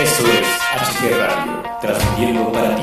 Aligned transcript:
Eso 0.00 0.24
es 0.28 0.46
HG 0.76 1.10
Radio, 1.18 1.62
transmitiendo 1.80 2.52
para 2.52 2.76
ti. 2.76 2.82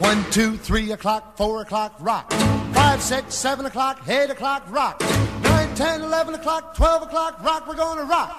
One, 0.00 0.24
two, 0.30 0.56
three 0.56 0.92
o'clock, 0.92 1.36
four 1.36 1.60
o'clock, 1.60 1.92
rock. 2.00 2.32
Five, 2.72 3.02
six, 3.02 3.34
seven 3.34 3.66
o'clock, 3.66 3.98
eight 4.08 4.30
o'clock, 4.30 4.62
rock. 4.70 5.02
Nine, 5.42 5.74
ten, 5.74 6.00
eleven 6.00 6.34
o'clock, 6.34 6.74
twelve 6.74 7.02
o'clock, 7.02 7.44
rock. 7.44 7.68
We're 7.68 7.76
gonna 7.76 8.04
rock. 8.04 8.30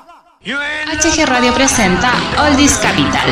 HG 0.42 1.26
Radio 1.28 1.54
presenta 1.54 2.14
Oldies 2.48 2.78
Capital, 2.78 3.30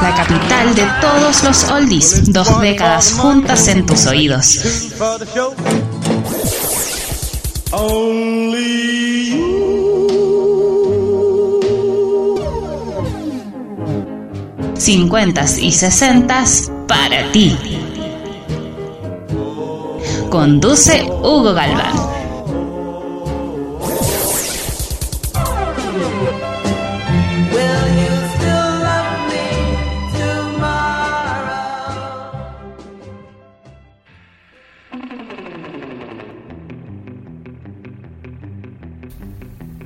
la 0.00 0.14
capital 0.16 0.74
de 0.74 0.86
todos 1.02 1.42
los 1.44 1.64
oldies, 1.70 2.32
dos 2.32 2.60
décadas 2.60 3.12
juntas 3.12 3.68
en 3.68 3.84
tus 3.84 4.06
oídos. 4.06 4.96
Cincuentas 14.86 15.58
y 15.58 15.72
sesentas 15.72 16.70
para 16.86 17.32
ti. 17.32 17.56
Conduce 20.30 21.02
Hugo 21.02 21.54
Galván. 21.54 22.15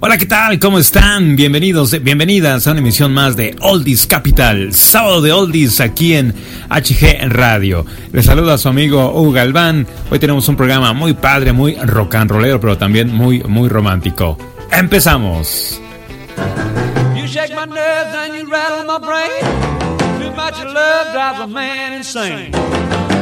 Hola, 0.03 0.17
¿qué 0.17 0.25
tal? 0.25 0.59
¿Cómo 0.59 0.79
están? 0.79 1.37
Bienvenidos, 1.37 2.03
bienvenidas 2.03 2.67
a 2.67 2.71
una 2.71 2.81
emisión 2.81 3.13
más 3.13 3.37
de 3.37 3.55
Oldies 3.61 4.07
Capital, 4.07 4.73
sábado 4.73 5.21
de 5.21 5.31
Oldies 5.31 5.79
aquí 5.79 6.15
en 6.15 6.35
HG 6.71 7.29
Radio. 7.29 7.85
Les 8.11 8.25
saluda 8.25 8.55
a 8.55 8.59
su 8.59 8.71
amigo 8.71 9.13
Hugo 9.13 9.33
Galván. 9.33 9.87
Hoy 10.11 10.19
tenemos 10.19 10.49
un 10.49 10.57
programa 10.57 10.95
muy 10.95 11.13
padre, 11.13 11.53
muy 11.53 11.75
rock 11.75 12.15
and 12.15 12.31
rollero, 12.31 12.59
pero 12.59 12.79
también 12.79 13.15
muy, 13.15 13.41
muy 13.41 13.69
romántico. 13.69 14.39
¡Empezamos! 14.73 15.79
You 17.15 17.27
shake 17.27 17.51
my 17.51 17.67
nerves 17.67 18.15
and 18.15 18.35
you 18.39 18.51
rattle 18.51 18.87
my 18.87 19.07
brain. 19.07 19.29
Too 20.19 20.35
much 20.35 20.65
love 20.65 21.41
a 21.43 21.47
man 21.47 21.93
insane. 21.93 22.53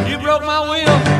You 0.08 0.16
broke 0.18 0.44
my 0.46 0.60
will. 0.60 1.18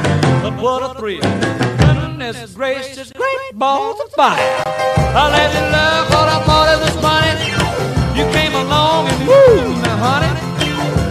Goodness 2.18 2.52
gracious, 2.54 3.12
great 3.12 3.52
balls 3.54 4.00
of 4.00 4.10
fire. 4.12 4.62
I 4.66 5.30
let 5.30 5.54
you 5.54 5.60
love 5.70 6.10
what 6.10 6.28
I 6.28 6.42
thought 6.46 6.68
it 6.74 6.80
was 6.82 6.96
funny. 6.98 8.18
You 8.18 8.24
came 8.32 8.54
along 8.54 9.08
and 9.08 9.28
woo, 9.28 9.82
now 9.82 9.96
honey, 9.96 10.32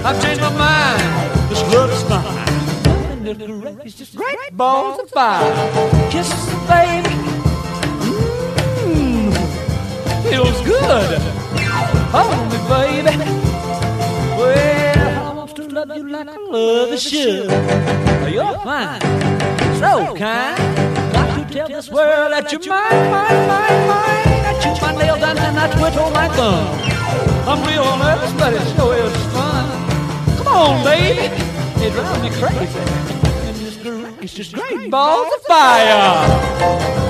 I've 0.04 0.22
changed 0.22 0.42
my 0.42 0.52
mind. 0.58 1.50
This 1.50 1.62
love 1.74 1.92
is 1.92 2.04
fine. 2.04 3.24
Goodness 3.24 3.76
gracious, 3.82 4.16
great 4.16 4.52
balls 4.52 5.00
of 5.00 5.10
fire. 5.10 6.12
Kisses, 6.12 6.46
baby. 6.68 7.16
Mmm, 8.84 9.32
feels 10.30 10.62
good. 10.62 11.22
Hold 12.12 12.52
me, 12.52 12.58
baby. 12.68 13.37
Love 15.86 15.96
you 15.96 16.10
like 16.10 16.28
I 16.28 16.38
love 16.50 16.92
a 16.92 16.98
should. 16.98 17.52
You're 18.34 18.60
fine, 18.66 19.00
so 19.78 20.16
kind 20.16 20.58
Got 21.14 21.48
to 21.48 21.54
tell 21.54 21.68
this 21.68 21.90
world 21.90 22.32
that 22.32 22.52
you're 22.52 22.66
mine, 22.68 23.12
mine, 23.12 23.48
mine, 23.48 23.88
mine. 23.88 24.42
I 24.50 24.60
chew 24.62 24.74
my 24.82 24.96
nails 24.98 25.22
and 25.22 25.38
then 25.38 25.58
I 25.58 25.68
twiddle 25.70 26.10
my 26.10 26.28
thumb. 26.30 26.68
I'm 27.48 27.62
real 27.68 27.96
nervous, 27.98 28.34
but 28.34 28.54
it 28.54 28.66
sure 28.76 28.96
is 28.96 29.26
fun. 29.34 29.66
Come 30.38 30.48
on, 30.48 30.84
baby. 30.84 31.28
It 31.86 31.94
drives 31.94 32.22
me 32.24 32.30
crazy. 32.42 32.80
And 33.46 33.56
this 33.58 33.78
great, 33.78 34.24
it's 34.24 34.34
just 34.34 34.54
great 34.54 34.90
balls 34.90 35.32
of 35.36 35.42
fire. 35.44 37.07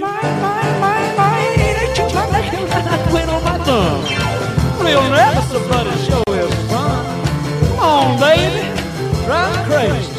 World 0.00 0.22
that 0.22 0.32
you're 0.32 0.40
mine, 0.40 0.80
mine, 0.80 0.80
mine, 0.80 1.16
mine. 1.16 1.60
Ain't 1.60 1.98
you 1.98 2.04
my 2.14 2.26
nail 2.30 2.72
and 2.72 2.88
I 2.88 3.10
quit 3.10 3.28
on 3.28 3.44
my 3.44 3.58
thumb. 3.64 4.84
Real 4.84 5.02
never 5.10 5.68
but 5.68 5.86
it 5.86 5.98
sure 6.06 6.36
is 6.36 6.54
fun. 6.70 7.04
Come 7.68 7.78
on, 7.78 8.20
baby, 8.20 8.68
drive 9.26 9.52
me 9.52 9.64
crazy. 9.64 10.12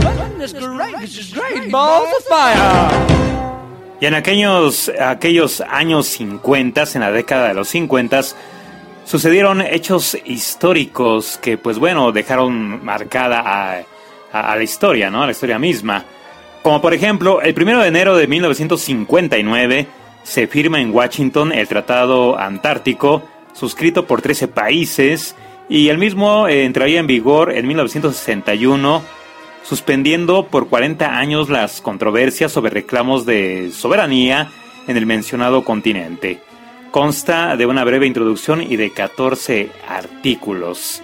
Goodness 0.00 0.52
gracious, 0.52 1.32
great 1.32 1.70
balls 1.70 2.08
of 2.16 2.24
fire. 2.24 3.16
Y 3.98 4.04
en 4.04 4.14
aquellos, 4.14 4.90
aquellos 5.00 5.62
años 5.62 6.06
50, 6.06 6.84
en 6.94 7.00
la 7.00 7.10
década 7.10 7.48
de 7.48 7.54
los 7.54 7.68
50, 7.68 8.20
sucedieron 9.06 9.62
hechos 9.62 10.18
históricos 10.26 11.38
que, 11.38 11.56
pues 11.56 11.78
bueno, 11.78 12.12
dejaron 12.12 12.84
marcada 12.84 13.40
a, 13.40 13.84
a, 14.32 14.54
la 14.54 14.62
historia, 14.62 15.10
¿no? 15.10 15.22
A 15.22 15.26
la 15.26 15.32
historia 15.32 15.58
misma. 15.58 16.04
Como 16.66 16.82
por 16.82 16.94
ejemplo, 16.94 17.42
el 17.42 17.54
1 17.56 17.82
de 17.82 17.86
enero 17.86 18.16
de 18.16 18.26
1959 18.26 19.86
se 20.24 20.48
firma 20.48 20.80
en 20.80 20.92
Washington 20.92 21.52
el 21.52 21.68
Tratado 21.68 22.36
Antártico, 22.36 23.22
suscrito 23.52 24.08
por 24.08 24.20
13 24.20 24.48
países, 24.48 25.36
y 25.68 25.90
el 25.90 25.98
mismo 25.98 26.48
eh, 26.48 26.64
entraría 26.64 26.98
en 26.98 27.06
vigor 27.06 27.52
en 27.52 27.68
1961, 27.68 29.00
suspendiendo 29.62 30.48
por 30.48 30.68
40 30.68 31.16
años 31.16 31.48
las 31.50 31.80
controversias 31.80 32.50
sobre 32.50 32.70
reclamos 32.70 33.24
de 33.24 33.70
soberanía 33.70 34.50
en 34.88 34.96
el 34.96 35.06
mencionado 35.06 35.62
continente. 35.62 36.40
Consta 36.90 37.56
de 37.56 37.66
una 37.66 37.84
breve 37.84 38.08
introducción 38.08 38.60
y 38.60 38.74
de 38.74 38.90
14 38.90 39.70
artículos. 39.88 41.00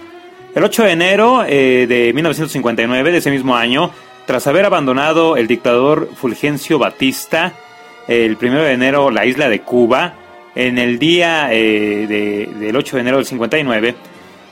El 0.55 0.65
8 0.65 0.83
de 0.83 0.91
enero 0.91 1.45
eh, 1.47 1.85
de 1.87 2.11
1959, 2.11 3.13
de 3.13 3.17
ese 3.17 3.31
mismo 3.31 3.55
año, 3.55 3.91
tras 4.25 4.47
haber 4.47 4.65
abandonado 4.65 5.37
el 5.37 5.47
dictador 5.47 6.09
Fulgencio 6.15 6.79
Batista, 6.79 7.53
el 8.07 8.37
1 8.41 8.61
de 8.61 8.71
enero 8.73 9.11
la 9.11 9.25
isla 9.25 9.49
de 9.49 9.61
Cuba, 9.61 10.15
en 10.55 10.77
el 10.77 10.99
día 10.99 11.49
eh, 11.51 12.47
del 12.59 12.75
8 12.75 12.95
de 12.95 13.01
enero 13.01 13.17
del 13.17 13.25
59, 13.25 13.95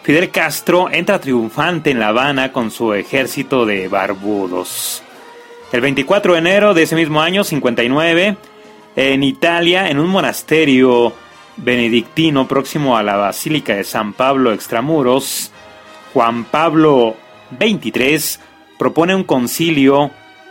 Fidel 0.03 0.31
Castro 0.31 0.89
entra 0.91 1.21
triunfante 1.21 1.91
en 1.91 1.99
La 1.99 2.07
Habana 2.07 2.51
con 2.51 2.71
su 2.71 2.93
ejército 2.93 3.65
de 3.65 3.87
barbudos. 3.87 5.03
El 5.71 5.81
24 5.81 6.33
de 6.33 6.39
enero 6.39 6.73
de 6.73 6.83
ese 6.83 6.95
mismo 6.95 7.21
año, 7.21 7.43
59, 7.43 8.35
en 8.95 9.23
Italia, 9.23 9.89
en 9.89 9.99
un 9.99 10.07
monasterio 10.07 11.13
benedictino 11.55 12.47
próximo 12.47 12.97
a 12.97 13.03
la 13.03 13.16
Basílica 13.16 13.75
de 13.75 13.84
San 13.84 14.13
Pablo 14.13 14.51
Extramuros, 14.53 15.51
Juan 16.13 16.46
Pablo 16.46 17.16
XXIII 17.59 18.50
propone 18.81 19.13
un 19.13 19.25
concilio 19.25 20.09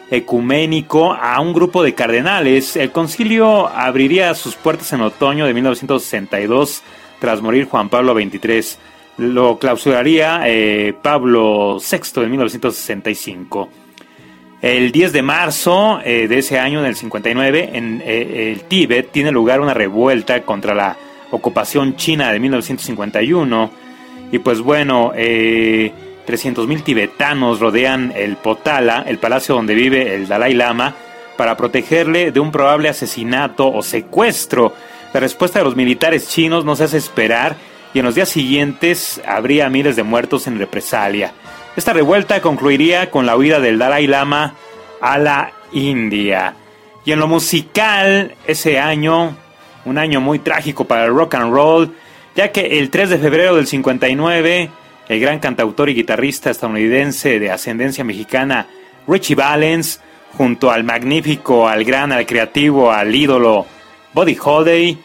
ecuménico 0.09 1.13
a 1.13 1.41
un 1.41 1.53
grupo 1.53 1.83
de 1.83 1.97
cardenales. 1.97 2.77
El 2.77 2.93
concilio 2.93 3.67
abriría 3.67 4.33
sus 4.37 4.55
puertas 4.55 4.93
en 4.93 5.01
otoño 5.01 5.47
de 5.47 5.53
1962 5.53 6.85
tras 7.19 7.43
morir 7.43 7.65
Juan 7.65 7.89
Pablo 7.89 8.15
XXIII. 8.15 8.79
Lo 9.19 9.59
clausuraría 9.59 10.43
eh, 10.47 10.95
Pablo 11.03 11.79
VI 11.79 12.23
en 12.23 12.31
1965. 12.31 13.69
El 14.63 14.93
10 14.93 15.13
de 15.13 15.23
marzo 15.23 15.99
eh, 16.05 16.29
de 16.29 16.39
ese 16.39 16.61
año, 16.61 16.79
en 16.79 16.87
el 16.87 16.95
59, 16.95 17.71
en 17.73 18.01
eh, 18.07 18.53
el 18.53 18.63
Tíbet 18.63 19.11
tiene 19.11 19.33
lugar 19.33 19.61
una 19.61 19.75
revuelta 19.75 20.41
contra 20.43 20.73
la 20.73 20.97
ocupación 21.33 21.97
china 21.97 22.31
de 22.31 22.39
1951. 22.39 23.71
Y 24.31 24.39
pues 24.39 24.61
bueno, 24.61 25.11
eh, 25.17 25.93
300.000 26.27 26.83
tibetanos 26.83 27.61
rodean 27.61 28.13
el 28.15 28.37
Potala, 28.37 29.05
el 29.07 29.19
palacio 29.19 29.55
donde 29.55 29.75
vive 29.75 30.15
el 30.15 30.29
Dalai 30.29 30.55
Lama, 30.55 30.95
para 31.37 31.57
protegerle 31.57 32.33
de 32.33 32.41
un 32.41 32.53
probable 32.53 32.89
asesinato 32.89 33.73
o 33.73 33.83
secuestro. 33.83 34.75
La 35.13 35.21
respuesta 35.21 35.59
de 35.59 35.65
los 35.65 35.77
militares 35.77 36.29
chinos 36.29 36.65
no 36.65 36.77
se 36.77 36.85
hace 36.85 36.99
esperar 36.99 37.57
y 37.95 37.99
en 37.99 38.05
los 38.05 38.15
días 38.15 38.29
siguientes 38.29 39.21
habría 39.27 39.69
miles 39.69 39.97
de 39.97 40.03
muertos 40.03 40.47
en 40.47 40.59
represalia. 40.59 41.33
Esta 41.77 41.93
revuelta 41.93 42.41
concluiría 42.41 43.11
con 43.11 43.27
la 43.27 43.37
huida 43.37 43.61
del 43.61 43.79
Dalai 43.79 44.07
Lama 44.07 44.55
a 45.01 45.19
la 45.19 45.53
India. 45.73 46.55
Y 47.05 47.13
en 47.13 47.19
lo 47.19 47.27
musical, 47.27 48.35
ese 48.47 48.79
año, 48.79 49.37
un 49.85 49.99
año 49.99 50.21
muy 50.21 50.39
trágico 50.39 50.85
para 50.85 51.05
el 51.05 51.15
rock 51.15 51.35
and 51.37 51.53
roll, 51.53 51.95
ya 52.37 52.53
que 52.53 52.79
el 52.79 52.91
3 52.91 53.11
de 53.11 53.19
febrero 53.19 53.57
del 53.57 53.67
59, 53.67 54.71
el 55.11 55.19
gran 55.19 55.41
cantautor 55.41 55.91
y 55.91 55.95
guitarrista 55.95 56.51
estadounidense 56.51 57.41
de 57.41 57.51
ascendencia 57.51 58.05
mexicana 58.05 58.69
Richie 59.09 59.35
Valens, 59.35 60.01
junto 60.39 60.71
al 60.71 60.85
magnífico, 60.85 61.67
al 61.67 61.83
gran, 61.83 62.13
al 62.13 62.25
creativo, 62.27 62.93
al 62.93 63.13
ídolo 63.13 63.67
Buddy 64.15 64.39
Holly, 64.41 64.99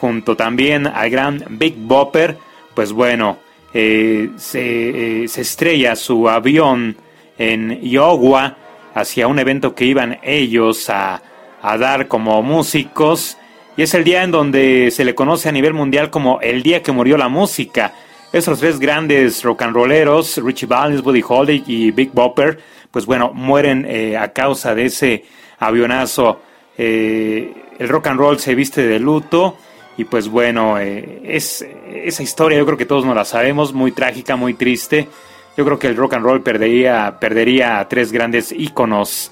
junto 0.00 0.36
también 0.36 0.86
al 0.86 1.10
gran 1.10 1.44
Big 1.50 1.74
Bopper, 1.76 2.38
pues 2.74 2.92
bueno, 2.92 3.40
eh, 3.74 4.30
se, 4.38 5.24
eh, 5.24 5.28
se, 5.28 5.42
estrella 5.42 5.96
su 5.96 6.30
avión 6.30 6.96
en 7.36 7.78
Iowa 7.82 8.56
hacia 8.94 9.26
un 9.26 9.38
evento 9.38 9.74
que 9.74 9.84
iban 9.84 10.18
ellos 10.22 10.88
a, 10.88 11.20
a 11.60 11.76
dar 11.76 12.08
como 12.08 12.42
músicos 12.42 13.36
y 13.76 13.82
es 13.82 13.92
el 13.92 14.04
día 14.04 14.22
en 14.22 14.30
donde 14.30 14.90
se 14.90 15.04
le 15.04 15.14
conoce 15.14 15.50
a 15.50 15.52
nivel 15.52 15.74
mundial 15.74 16.08
como 16.08 16.40
el 16.40 16.62
día 16.62 16.82
que 16.82 16.92
murió 16.92 17.18
la 17.18 17.28
música. 17.28 17.92
Esos 18.32 18.60
tres 18.60 18.78
grandes 18.78 19.42
rock 19.42 19.60
and 19.62 19.74
rolleros, 19.74 20.38
Richie 20.38 20.66
Valens, 20.66 21.02
Buddy 21.02 21.22
Holly 21.26 21.64
y 21.66 21.90
Big 21.90 22.12
Bopper, 22.12 22.58
pues 22.90 23.04
bueno, 23.04 23.30
mueren 23.34 23.84
eh, 23.86 24.16
a 24.16 24.32
causa 24.32 24.74
de 24.74 24.86
ese 24.86 25.24
avionazo. 25.58 26.40
Eh, 26.78 27.52
el 27.78 27.88
rock 27.90 28.06
and 28.06 28.18
roll 28.18 28.38
se 28.38 28.54
viste 28.54 28.86
de 28.86 28.98
luto 28.98 29.58
y 29.98 30.04
pues 30.04 30.28
bueno, 30.28 30.78
eh, 30.78 31.20
es 31.24 31.66
esa 31.86 32.22
historia 32.22 32.56
yo 32.56 32.64
creo 32.64 32.78
que 32.78 32.86
todos 32.86 33.04
nos 33.04 33.14
la 33.14 33.26
sabemos, 33.26 33.74
muy 33.74 33.92
trágica, 33.92 34.34
muy 34.34 34.54
triste. 34.54 35.08
Yo 35.54 35.66
creo 35.66 35.78
que 35.78 35.88
el 35.88 35.96
rock 35.96 36.14
and 36.14 36.24
roll 36.24 36.42
perdería, 36.42 37.18
perdería 37.20 37.80
a 37.80 37.86
tres 37.86 38.12
grandes 38.12 38.50
íconos 38.50 39.30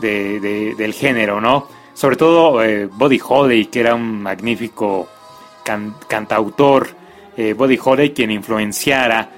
de, 0.00 0.74
del 0.76 0.92
género, 0.92 1.40
¿no? 1.40 1.68
Sobre 1.94 2.16
todo 2.16 2.64
eh, 2.64 2.86
Buddy 2.86 3.20
Holly, 3.24 3.66
que 3.66 3.78
era 3.78 3.94
un 3.94 4.22
magnífico 4.22 5.08
cantautor. 6.08 6.99
Eh, 7.36 7.54
Buddy 7.54 7.78
Holly, 7.82 8.10
quien 8.10 8.30
influenciara 8.30 9.30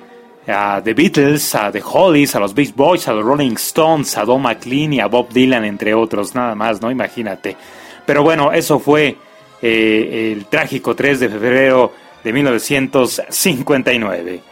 a 0.46 0.80
The 0.82 0.94
Beatles, 0.94 1.54
a 1.54 1.70
The 1.70 1.82
Hollies, 1.82 2.34
a 2.34 2.40
los 2.40 2.54
Beach 2.54 2.74
Boys, 2.74 3.06
a 3.08 3.12
los 3.12 3.24
Rolling 3.24 3.54
Stones, 3.54 4.16
a 4.18 4.24
Don 4.24 4.42
McLean 4.42 4.92
y 4.94 5.00
a 5.00 5.06
Bob 5.06 5.28
Dylan, 5.32 5.64
entre 5.64 5.94
otros, 5.94 6.34
nada 6.34 6.54
más, 6.54 6.80
¿no? 6.80 6.90
Imagínate. 6.90 7.56
Pero 8.04 8.22
bueno, 8.22 8.52
eso 8.52 8.78
fue 8.80 9.16
eh, 9.60 10.32
el 10.32 10.46
trágico 10.46 10.96
3 10.96 11.20
de 11.20 11.28
febrero 11.28 11.92
de 12.24 12.32
1959. 12.32 14.42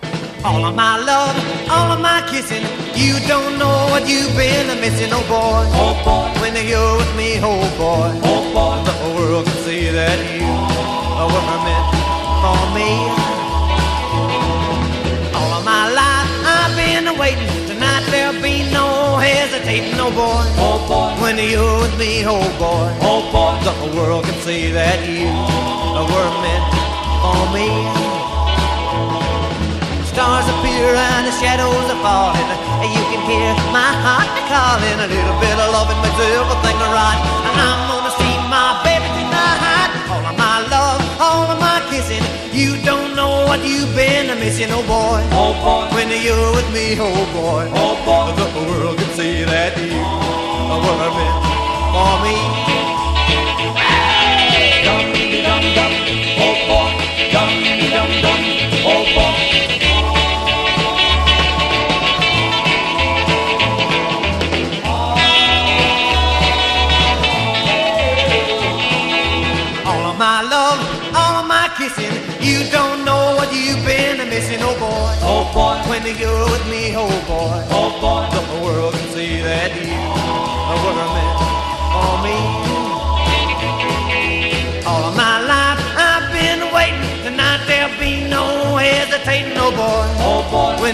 All 0.42 0.64
of 0.64 0.74
my 0.74 0.96
love, 1.04 1.36
all 1.68 1.92
of 1.92 2.00
my 2.00 2.22
kissing, 2.30 2.62
you 2.94 3.14
don't 3.28 3.58
know 3.58 3.88
what 3.90 4.08
you've 4.08 4.34
been 4.36 4.68
missing, 4.80 5.12
oh 5.12 5.22
boy. 5.28 5.66
Oh 5.74 5.94
boy, 6.02 6.30
when 6.40 6.54
you're 6.66 6.96
with 6.96 7.14
me, 7.16 7.38
oh 7.42 7.60
boy. 7.76 8.10
Oh 8.24 8.42
boy, 8.54 8.82
the 8.84 8.92
whole 8.92 9.16
world 9.16 9.44
can 9.44 9.54
see 9.64 9.90
that 9.90 10.18
you 10.38 10.46
are 10.46 11.28
meant 11.62 11.90
for 12.40 12.56
me. 12.74 13.19
Waiting. 17.30 17.66
Tonight 17.66 18.04
there'll 18.10 18.42
be 18.42 18.62
no 18.72 19.16
hesitating, 19.16 19.94
oh 19.98 20.10
boy. 20.10 20.44
Oh 20.58 20.78
boy, 20.88 21.22
when 21.22 21.38
you're 21.38 21.80
with 21.82 21.96
me, 21.98 22.24
oh 22.26 22.42
boy. 22.58 22.90
Oh 23.02 23.22
boy, 23.30 23.54
the 23.64 23.72
whole 23.72 23.94
world 23.94 24.24
can 24.24 24.34
see 24.42 24.70
that 24.72 24.98
you 25.06 25.30
are 25.30 26.32
meant 26.42 26.66
for 27.22 27.42
me 27.54 27.68
stars 30.10 30.42
appear 30.58 30.90
and 30.90 31.22
the 31.22 31.34
shadows 31.38 31.86
are 31.86 32.02
falling. 32.02 32.50
You 32.82 33.02
can 33.14 33.22
hear 33.30 33.54
my 33.70 33.94
heart 34.04 34.26
calling. 34.50 34.98
A 34.98 35.06
little 35.06 35.38
bit 35.38 35.54
of 35.54 35.70
loving 35.70 35.96
makes 36.02 36.18
everything 36.18 36.78
right. 36.90 37.20
And 37.46 37.56
I'm 37.62 37.80
gonna 37.86 38.12
see 38.18 38.34
my 38.50 38.82
baby 38.82 39.06
tonight. 39.06 39.90
All 40.10 40.24
of 40.26 40.34
my 40.34 40.66
love, 40.66 41.00
all 41.22 41.46
of 41.46 41.58
my 41.62 41.78
kissing. 41.88 42.24
You 42.50 42.82
don't 42.82 43.09
know 43.20 43.44
what 43.48 43.60
you've 43.70 43.94
been 43.94 44.28
missing, 44.40 44.70
oh 44.70 44.84
boy. 44.96 45.20
Oh 45.42 45.52
boy. 45.64 45.84
When 45.94 46.08
you're 46.24 46.52
with 46.56 46.70
me, 46.76 46.86
oh 46.98 47.24
boy. 47.36 47.64
Oh 47.84 47.94
boy. 48.08 48.28
The 48.40 48.46
world 48.66 48.79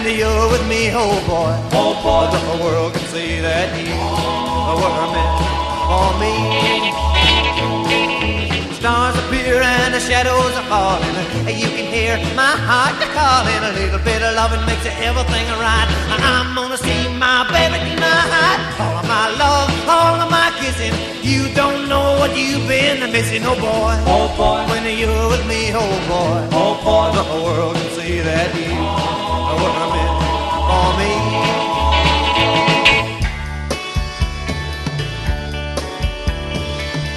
boy. 0.07 0.11
When 0.11 0.19
you're 0.19 0.51
with 0.51 0.67
me, 0.67 0.91
oh 0.93 1.19
boy. 1.27 1.53
Oh 1.73 1.93
boy. 2.03 2.31
The 2.31 2.39
whole 2.39 2.63
world 2.63 2.93
can 2.93 3.03
see 3.07 3.41
that 3.41 3.69
you 3.77 3.91
were 4.81 5.07
meant 5.13 5.57
for 5.87 6.19
me 6.19 7.07
stars 8.77 9.17
appear 9.25 9.59
and 9.59 9.93
the 9.93 9.99
shadows 9.99 10.53
are 10.55 10.67
falling. 10.69 11.15
You 11.49 11.67
can 11.75 11.87
hear 11.91 12.15
my 12.35 12.55
heart 12.69 12.95
calling. 13.17 13.61
A 13.69 13.73
little 13.73 13.99
bit 13.99 14.21
of 14.21 14.35
loving 14.35 14.63
makes 14.69 14.85
everything 14.85 15.45
right. 15.57 15.87
And 16.13 16.21
I'm 16.23 16.55
gonna 16.55 16.77
see 16.77 17.01
my 17.17 17.43
baby 17.51 17.79
tonight. 17.89 18.59
All 18.79 18.95
of 19.01 19.07
my 19.07 19.27
love, 19.43 19.69
all 19.89 20.15
of 20.23 20.29
my 20.29 20.53
kissing. 20.59 20.93
You 21.23 21.51
don't 21.53 21.89
know 21.89 22.15
what 22.19 22.31
you've 22.37 22.67
been 22.67 23.11
missing, 23.11 23.43
oh 23.45 23.57
boy. 23.59 23.95
Oh 24.07 24.27
boy. 24.39 24.61
When 24.71 24.85
you're 25.01 25.27
with 25.33 25.45
me, 25.47 25.71
oh 25.73 25.95
boy. 26.07 26.39
Oh 26.61 26.73
boy. 26.85 27.07
The 27.17 27.23
whole 27.29 27.43
world 27.49 27.75
can 27.75 27.89
see 27.97 28.19
that 28.21 28.49
you 28.55 28.86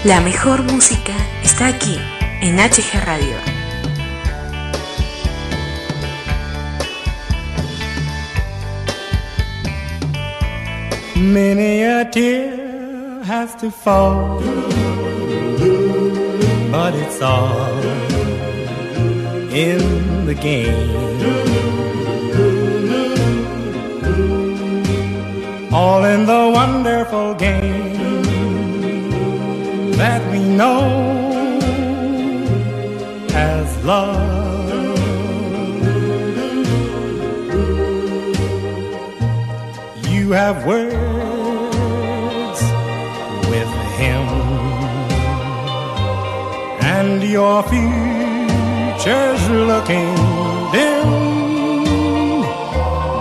La 0.03 0.19
mejor 0.23 0.63
música 0.63 1.13
está 1.45 1.67
aquí, 1.67 1.99
en 2.41 2.59
HG 2.59 3.05
Radio. 3.05 3.37
Many 11.17 11.85
a 11.85 12.11
tear 12.11 13.23
has 13.25 13.55
to 13.57 13.71
fall, 13.71 14.41
but 16.73 16.95
it's 16.95 17.21
all 17.21 17.79
in 19.53 20.25
the 20.25 20.35
game. 20.35 20.97
All 25.71 26.05
in 26.07 26.25
the 26.25 26.51
wonderful 26.55 27.35
game 27.35 27.90
that 30.01 30.23
we 30.33 30.39
know 30.61 30.81
as 33.35 33.85
love. 33.85 34.17
You 40.09 40.31
have 40.33 40.65
words 40.65 42.61
with 43.53 43.73
him, 44.01 44.27
and 46.97 47.23
your 47.23 47.63
future's 47.65 49.45
looking 49.71 50.15
dim. 50.73 51.11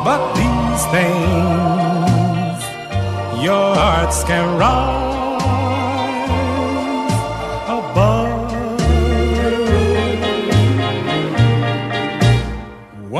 But 0.08 0.22
these 0.40 0.84
things 0.96 2.62
your 3.44 3.68
hearts 3.76 4.24
can 4.24 4.58
rise 4.58 5.09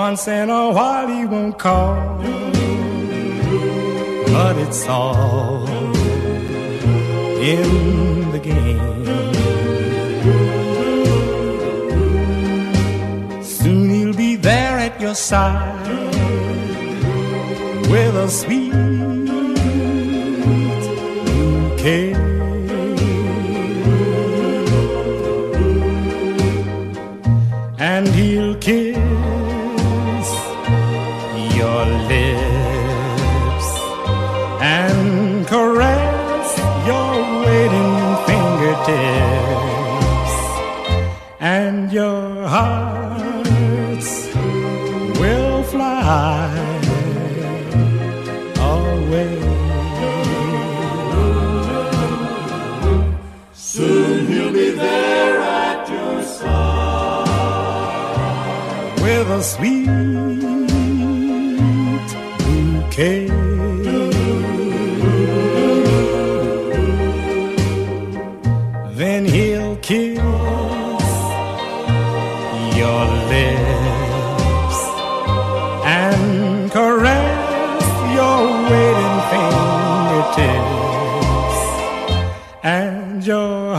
once 0.10 0.28
in 0.28 0.50
a 0.50 0.72
while 0.72 1.08
he 1.08 1.24
won't 1.24 1.60
call, 1.60 2.18
but 4.34 4.58
it's 4.58 4.88
all 4.88 5.68
in 7.54 8.32
the 8.32 8.40
game. 8.40 9.06
Soon 13.44 13.90
he'll 13.92 14.16
be 14.16 14.36
there 14.36 14.80
at 14.88 15.00
your 15.00 15.14
side 15.14 15.88
with 17.92 18.16
a 18.26 18.30
sweet 18.30 18.74
bouquet 21.38 22.19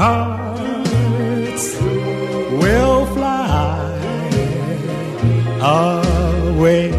hearts 0.01 1.77
will 2.61 3.05
fly 3.15 3.99
away. 5.61 6.91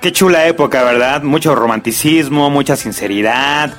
Qué 0.00 0.12
chula 0.12 0.46
época, 0.46 0.82
¿verdad? 0.82 1.22
Mucho 1.22 1.54
romanticismo, 1.54 2.50
mucha 2.50 2.74
sinceridad. 2.74 3.74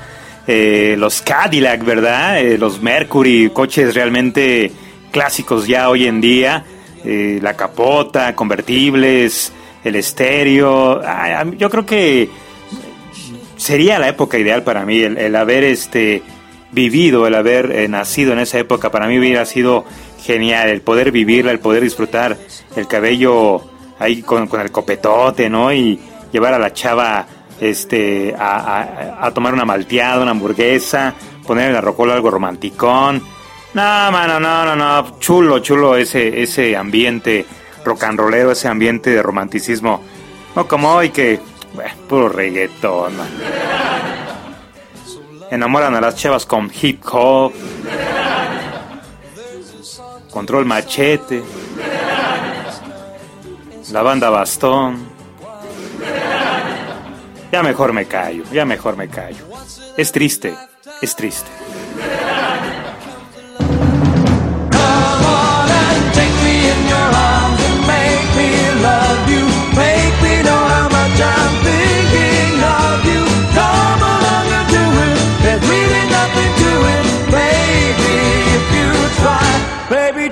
Eh, 0.48 0.96
los 0.98 1.22
Cadillac, 1.22 1.84
¿verdad? 1.84 2.40
Eh, 2.42 2.58
los 2.58 2.82
Mercury, 2.82 3.50
coches 3.54 3.94
realmente 3.94 4.72
clásicos 5.12 5.68
ya 5.68 5.90
hoy 5.90 6.08
en 6.08 6.22
día. 6.22 6.66
eh, 7.04 7.40
la 7.42 7.56
capota, 7.56 8.36
convertibles, 8.36 9.54
el 9.84 9.96
estéreo. 9.96 11.02
Yo 11.58 11.70
creo 11.70 11.86
que 11.86 12.30
sería 13.56 14.00
la 14.00 14.10
época 14.10 14.38
ideal 14.38 14.64
para 14.64 14.86
mí, 14.86 15.00
el, 15.00 15.36
haber 15.36 15.64
este 15.64 16.22
vivido, 16.72 17.26
el 17.28 17.36
haber 17.36 17.72
eh, 17.72 17.88
nacido 17.88 18.34
en 18.34 18.40
esa 18.40 18.60
época, 18.60 18.92
para 18.92 19.08
mí 19.08 19.18
hubiera 19.18 19.46
sido 19.46 19.86
genial, 20.24 20.70
el 20.70 20.82
poder 20.82 21.12
vivirla, 21.12 21.52
el 21.52 21.60
poder 21.60 21.84
disfrutar 21.84 22.38
el 22.76 22.88
cabello 22.88 23.62
ahí 24.00 24.22
con 24.22 24.50
el 24.60 24.72
copetote, 24.72 25.50
¿no? 25.50 25.72
Y 25.72 26.00
llevar 26.32 26.54
a 26.54 26.60
la 26.60 26.74
chava 26.74 27.26
este 27.60 28.36
a, 28.38 29.26
a- 29.26 29.32
tomar 29.34 29.54
una 29.54 29.66
malteada, 29.66 30.22
una 30.22 30.32
hamburguesa, 30.32 31.14
poner 31.46 31.68
en 31.68 31.74
la 31.74 31.82
rocola 31.82 32.14
algo 32.14 32.30
romanticón. 32.32 33.22
No, 33.74 34.12
mano, 34.12 34.40
no, 34.40 34.66
no, 34.66 34.76
no, 34.76 35.20
chulo, 35.20 35.60
chulo 35.60 35.96
ese, 35.96 36.42
ese 36.42 36.76
ambiente 36.76 37.46
rock 37.86 38.04
and 38.04 38.20
rollero, 38.20 38.52
ese 38.52 38.68
ambiente 38.68 39.10
de 39.12 39.22
romanticismo. 39.22 40.02
No 40.56 40.68
como 40.68 40.94
hoy 40.94 41.10
que, 41.10 41.40
bueno, 41.74 41.92
puro 42.08 42.30
reggaetón. 42.30 43.14
Enamoran 45.52 45.96
a 45.96 46.02
las 46.02 46.16
chavas 46.16 46.46
con 46.46 46.72
hip 46.82 47.02
hop. 47.12 47.54
Control 50.32 50.66
machete. 50.66 51.44
La 53.92 54.02
banda 54.02 54.30
bastón. 54.30 55.17
Ya 57.52 57.64
mejor 57.64 57.94
me 57.94 58.06
callo, 58.06 58.44
ya 58.52 58.66
mejor 58.66 58.98
me 58.98 59.08
callo. 59.08 59.46
Es 59.96 60.12
triste, 60.12 60.54
es 61.02 61.16
triste. 61.16 61.50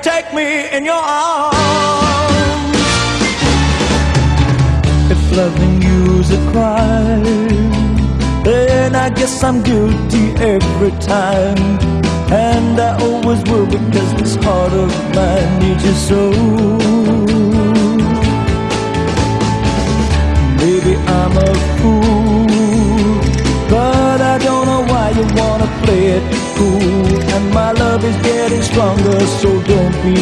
Take 0.01 0.35
me 0.35 0.69
in 0.69 0.85
your 0.85 0.93
arms. 0.93 1.55
If 5.09 5.35
loving 5.35 5.74
you's 6.15 6.31
a 6.31 6.51
crime, 6.51 7.23
then 8.43 8.95
I 8.95 9.09
guess 9.09 9.43
I'm 9.43 9.61
guilty 9.61 10.31
every 10.53 10.91
time. 11.01 11.57
And 12.31 12.79
I 12.79 12.97
always 13.01 13.43
will 13.49 13.65
because 13.65 14.13
this 14.15 14.35
heart 14.35 14.73
of 14.73 14.91
mine 15.13 15.59
needs 15.59 15.83
you 15.83 15.93
so. 16.09 16.21
Maybe 20.61 20.93
I'm 21.19 21.33
a 21.37 21.51
fool, 21.77 22.47
but 23.69 24.21
I 24.21 24.37
don't 24.47 24.65
know 24.71 24.83
why 24.91 25.09
you 25.17 25.25
wanna 25.39 25.69
play 25.83 26.03
it 26.17 26.23
cool. 26.55 27.05
And 27.35 27.53
my 27.53 27.71
love 27.73 28.03
is 28.03 28.15
getting 28.23 28.63
stronger, 28.63 29.19
so 29.41 29.49
don't 29.63 29.95
be 30.03 30.15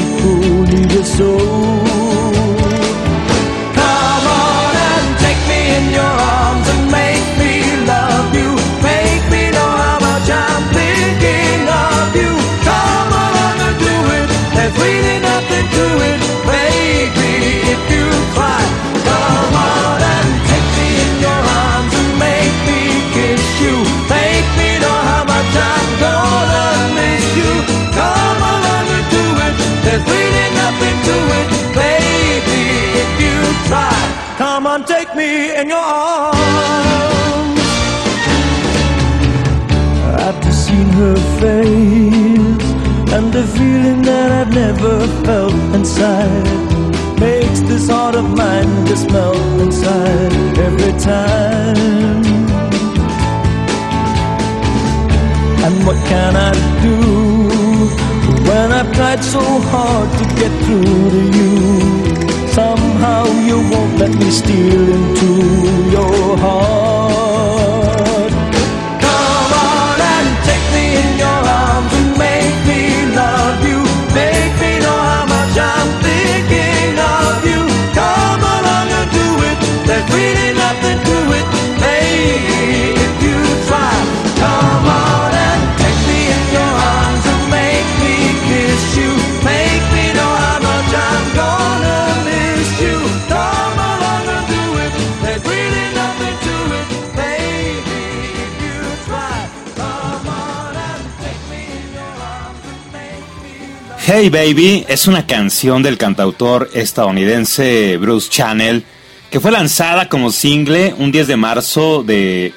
Baby 104.30 104.86
es 104.88 105.08
una 105.08 105.26
canción 105.26 105.84
del 105.84 105.98
cantautor 105.98 106.70
estadounidense 106.74 107.98
Bruce 107.98 108.30
Channel 108.30 108.84
que 109.30 109.40
fue 109.40 109.52
lanzada 109.52 110.10
como 110.10 110.32
single 110.32 110.94
un 110.98 111.12
10 111.12 111.28
de 111.28 111.38
marzo 111.38 112.04
de, 112.04 112.54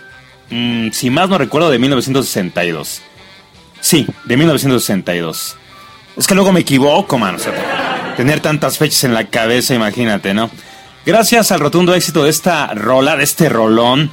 mm, 0.50 0.90
si 0.92 1.08
más 1.08 1.28
no 1.28 1.38
recuerdo, 1.38 1.70
de 1.70 1.78
1962. 1.78 3.00
Sí, 3.80 4.06
de 4.24 4.36
1962. 4.36 5.56
Es 6.16 6.26
que 6.26 6.34
luego 6.34 6.52
me 6.52 6.60
equivoco, 6.60 7.18
man. 7.18 7.38
tener 8.16 8.40
tantas 8.40 8.78
fechas 8.78 9.04
en 9.04 9.14
la 9.14 9.24
cabeza, 9.24 9.74
imagínate, 9.74 10.34
¿no? 10.34 10.50
Gracias 11.04 11.52
al 11.52 11.60
rotundo 11.60 11.94
éxito 11.94 12.24
de 12.24 12.30
esta 12.30 12.72
rola, 12.74 13.16
de 13.16 13.24
este 13.24 13.48
rolón, 13.48 14.10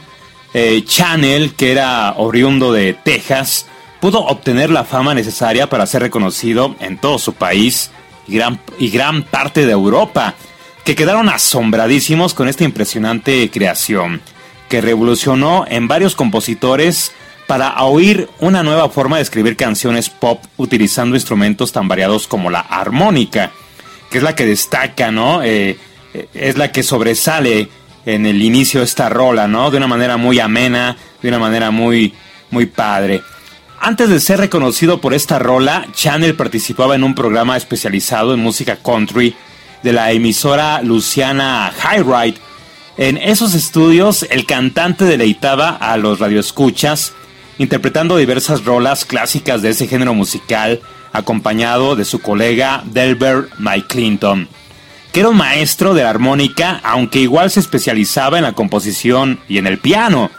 eh, 0.53 0.83
Channel, 0.85 1.55
que 1.55 1.71
era 1.71 2.13
oriundo 2.17 2.71
de 2.71 2.93
Texas, 2.93 3.65
pudo 4.03 4.19
obtener 4.25 4.69
la 4.69 4.83
fama 4.83 5.13
necesaria 5.13 5.69
para 5.69 5.85
ser 5.85 6.01
reconocido 6.01 6.75
en 6.81 6.97
todo 6.97 7.17
su 7.17 7.35
país 7.35 7.89
y 8.27 8.35
gran, 8.35 8.59
y 8.77 8.89
gran 8.89 9.23
parte 9.23 9.65
de 9.65 9.71
Europa, 9.71 10.35
que 10.83 10.93
quedaron 10.93 11.29
asombradísimos 11.29 12.33
con 12.33 12.49
esta 12.49 12.65
impresionante 12.65 13.49
creación, 13.49 14.21
que 14.67 14.81
revolucionó 14.81 15.63
en 15.69 15.87
varios 15.87 16.15
compositores 16.15 17.13
para 17.47 17.81
oír 17.81 18.27
una 18.41 18.61
nueva 18.61 18.89
forma 18.89 19.15
de 19.15 19.21
escribir 19.21 19.55
canciones 19.55 20.09
pop 20.09 20.43
utilizando 20.57 21.15
instrumentos 21.15 21.71
tan 21.71 21.87
variados 21.87 22.27
como 22.27 22.49
la 22.49 22.59
armónica, 22.59 23.53
que 24.11 24.17
es 24.17 24.23
la 24.25 24.35
que 24.35 24.45
destaca, 24.45 25.11
¿no? 25.11 25.41
Eh, 25.43 25.77
es 26.33 26.57
la 26.57 26.73
que 26.73 26.83
sobresale 26.83 27.69
en 28.05 28.25
el 28.25 28.41
inicio 28.41 28.81
de 28.81 28.85
esta 28.85 29.07
rola, 29.07 29.47
¿no? 29.47 29.71
De 29.71 29.77
una 29.77 29.87
manera 29.87 30.17
muy 30.17 30.41
amena, 30.41 30.97
de 31.21 31.29
una 31.29 31.39
manera 31.39 31.71
muy, 31.71 32.13
muy 32.51 32.65
padre. 32.65 33.21
Antes 33.85 34.07
de 34.07 34.21
ser 34.21 34.39
reconocido 34.39 35.01
por 35.01 35.13
esta 35.13 35.39
rola, 35.39 35.87
Channel 35.93 36.35
participaba 36.35 36.95
en 36.95 37.03
un 37.03 37.13
programa 37.13 37.57
especializado 37.57 38.33
en 38.33 38.39
música 38.39 38.77
country 38.77 39.35
de 39.83 39.91
la 39.91 40.13
emisora 40.13 40.81
Luciana 40.81 41.69
Highright. 41.83 42.37
En 42.95 43.17
esos 43.17 43.53
estudios, 43.53 44.25
el 44.29 44.45
cantante 44.45 45.03
deleitaba 45.03 45.71
a 45.71 45.97
los 45.97 46.21
radioescuchas 46.21 47.11
interpretando 47.57 48.15
diversas 48.15 48.63
rolas 48.63 49.03
clásicas 49.03 49.61
de 49.61 49.71
ese 49.71 49.85
género 49.85 50.13
musical, 50.13 50.79
acompañado 51.11 51.97
de 51.97 52.05
su 52.05 52.19
colega 52.19 52.83
Delbert 52.85 53.49
Mike 53.59 53.87
Clinton, 53.89 54.47
que 55.11 55.19
era 55.19 55.27
un 55.27 55.35
maestro 55.35 55.93
de 55.93 56.03
la 56.03 56.09
armónica, 56.09 56.79
aunque 56.85 57.19
igual 57.19 57.51
se 57.51 57.59
especializaba 57.59 58.37
en 58.37 58.45
la 58.45 58.53
composición 58.53 59.41
y 59.49 59.57
en 59.57 59.67
el 59.67 59.77
piano. 59.77 60.31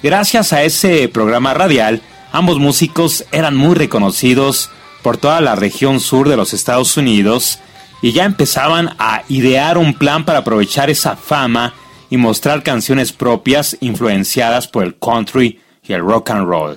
Gracias 0.00 0.52
a 0.52 0.62
ese 0.62 1.08
programa 1.08 1.54
radial, 1.54 2.00
ambos 2.34 2.58
músicos 2.58 3.24
eran 3.30 3.56
muy 3.56 3.76
reconocidos 3.76 4.68
por 5.02 5.16
toda 5.16 5.40
la 5.40 5.54
región 5.54 6.00
sur 6.00 6.28
de 6.28 6.36
los 6.36 6.52
Estados 6.52 6.96
Unidos 6.96 7.60
y 8.02 8.10
ya 8.10 8.24
empezaban 8.24 8.96
a 8.98 9.22
idear 9.28 9.78
un 9.78 9.94
plan 9.94 10.24
para 10.24 10.40
aprovechar 10.40 10.90
esa 10.90 11.14
fama 11.14 11.74
y 12.10 12.16
mostrar 12.16 12.64
canciones 12.64 13.12
propias 13.12 13.76
influenciadas 13.80 14.66
por 14.66 14.82
el 14.82 14.96
country 14.96 15.60
y 15.86 15.92
el 15.92 16.00
rock 16.00 16.30
and 16.30 16.48
roll. 16.48 16.76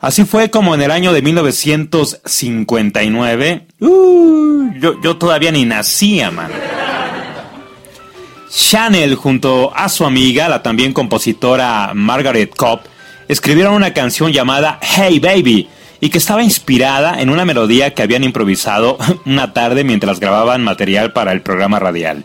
Así 0.00 0.24
fue 0.24 0.50
como 0.50 0.74
en 0.74 0.82
el 0.82 0.90
año 0.90 1.12
de 1.12 1.22
1959, 1.22 3.68
uh, 3.78 4.72
yo, 4.80 5.16
todavía 5.16 5.52
ni 5.52 5.64
nacía, 5.64 6.32
man. 6.32 6.50
Chanel 8.50 9.14
junto 9.14 9.72
a 9.74 9.88
su 9.88 10.04
amiga, 10.04 10.48
la 10.48 10.64
también 10.64 10.92
compositora 10.92 11.92
Margaret 11.94 12.52
Cobb, 12.56 12.80
escribieron 13.28 13.74
una 13.74 13.92
canción 13.92 14.32
llamada 14.32 14.78
Hey 14.80 15.18
Baby 15.18 15.68
y 16.00 16.10
que 16.10 16.18
estaba 16.18 16.42
inspirada 16.42 17.20
en 17.20 17.30
una 17.30 17.44
melodía 17.44 17.94
que 17.94 18.02
habían 18.02 18.24
improvisado 18.24 18.98
una 19.26 19.52
tarde 19.52 19.84
mientras 19.84 20.20
grababan 20.20 20.62
material 20.62 21.12
para 21.12 21.32
el 21.32 21.42
programa 21.42 21.78
radial. 21.78 22.24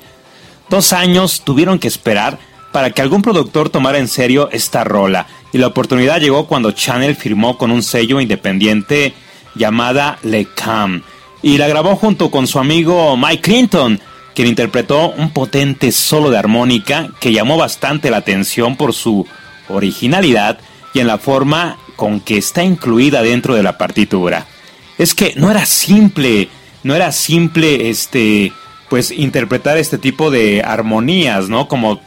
Dos 0.70 0.94
años 0.94 1.42
tuvieron 1.44 1.80
que 1.80 1.88
esperar 1.88 2.38
para 2.72 2.92
que 2.92 3.02
algún 3.02 3.22
productor 3.22 3.70
tomara 3.70 3.98
en 3.98 4.08
serio 4.08 4.50
esta 4.52 4.84
rola 4.84 5.28
y 5.52 5.58
la 5.58 5.68
oportunidad 5.68 6.22
llegó 6.22 6.48
cuando 6.48 6.72
Chanel 6.72 7.16
firmó 7.16 7.58
con 7.58 7.72
un 7.72 7.84
sello 7.84 8.22
independiente 8.22 9.14
llamada 9.56 10.18
Le 10.24 10.46
Cam 10.46 11.04
y 11.42 11.58
la 11.58 11.68
grabó 11.68 11.96
junto 11.96 12.32
con 12.32 12.48
su 12.48 12.60
amigo 12.60 13.18
Mike 13.18 13.42
Clinton, 13.42 14.00
quien 14.34 14.48
interpretó 14.48 15.10
un 15.10 15.32
potente 15.32 15.92
solo 15.92 16.30
de 16.30 16.38
armónica 16.38 17.10
que 17.20 17.34
llamó 17.34 17.58
bastante 17.58 18.10
la 18.10 18.18
atención 18.18 18.78
por 18.78 18.94
su 18.94 19.28
originalidad 19.68 20.60
y 20.94 21.00
en 21.00 21.08
la 21.08 21.18
forma 21.18 21.78
con 21.96 22.20
que 22.20 22.38
está 22.38 22.64
incluida 22.64 23.22
dentro 23.22 23.56
de 23.56 23.64
la 23.64 23.78
partitura. 23.78 24.46
Es 24.98 25.14
que 25.16 25.34
no 25.36 25.50
era 25.52 25.66
simple, 25.66 26.50
no 26.84 26.96
era 26.96 27.12
simple 27.12 27.90
este 27.90 28.52
pues 28.90 29.12
interpretar 29.12 29.78
este 29.78 29.98
tipo 29.98 30.32
de 30.32 30.62
armonías, 30.64 31.48
¿no? 31.48 31.68
Como 31.70 32.02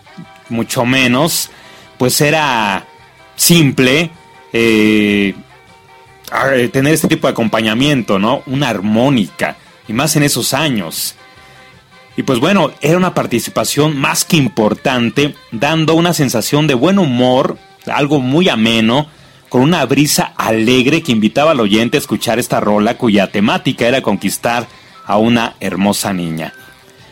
mucho 0.50 0.84
menos, 0.84 1.50
pues 1.96 2.20
era 2.20 2.86
simple 3.36 4.10
eh, 4.52 5.34
tener 6.72 6.92
este 6.92 7.08
tipo 7.08 7.26
de 7.26 7.32
acompañamiento, 7.32 8.18
¿no? 8.18 8.42
Una 8.46 8.68
armónica, 8.68 9.56
y 9.88 9.92
más 9.92 10.16
en 10.16 10.22
esos 10.24 10.54
años. 10.54 11.14
Y 12.16 12.22
pues 12.22 12.38
bueno, 12.38 12.72
era 12.80 12.96
una 12.96 13.14
participación 13.14 13.98
más 13.98 14.24
que 14.24 14.36
importante, 14.36 15.34
dando 15.50 15.94
una 15.94 16.14
sensación 16.14 16.66
de 16.66 16.74
buen 16.74 16.98
humor, 16.98 17.58
algo 17.86 18.20
muy 18.20 18.48
ameno, 18.48 19.06
con 19.48 19.62
una 19.62 19.84
brisa 19.86 20.32
alegre 20.36 21.02
que 21.02 21.12
invitaba 21.12 21.52
al 21.52 21.60
oyente 21.60 21.96
a 21.96 22.00
escuchar 22.00 22.38
esta 22.38 22.60
rola 22.60 22.96
cuya 22.98 23.30
temática 23.30 23.86
era 23.86 24.02
conquistar 24.02 24.66
a 25.06 25.18
una 25.18 25.54
hermosa 25.60 26.12
niña. 26.12 26.52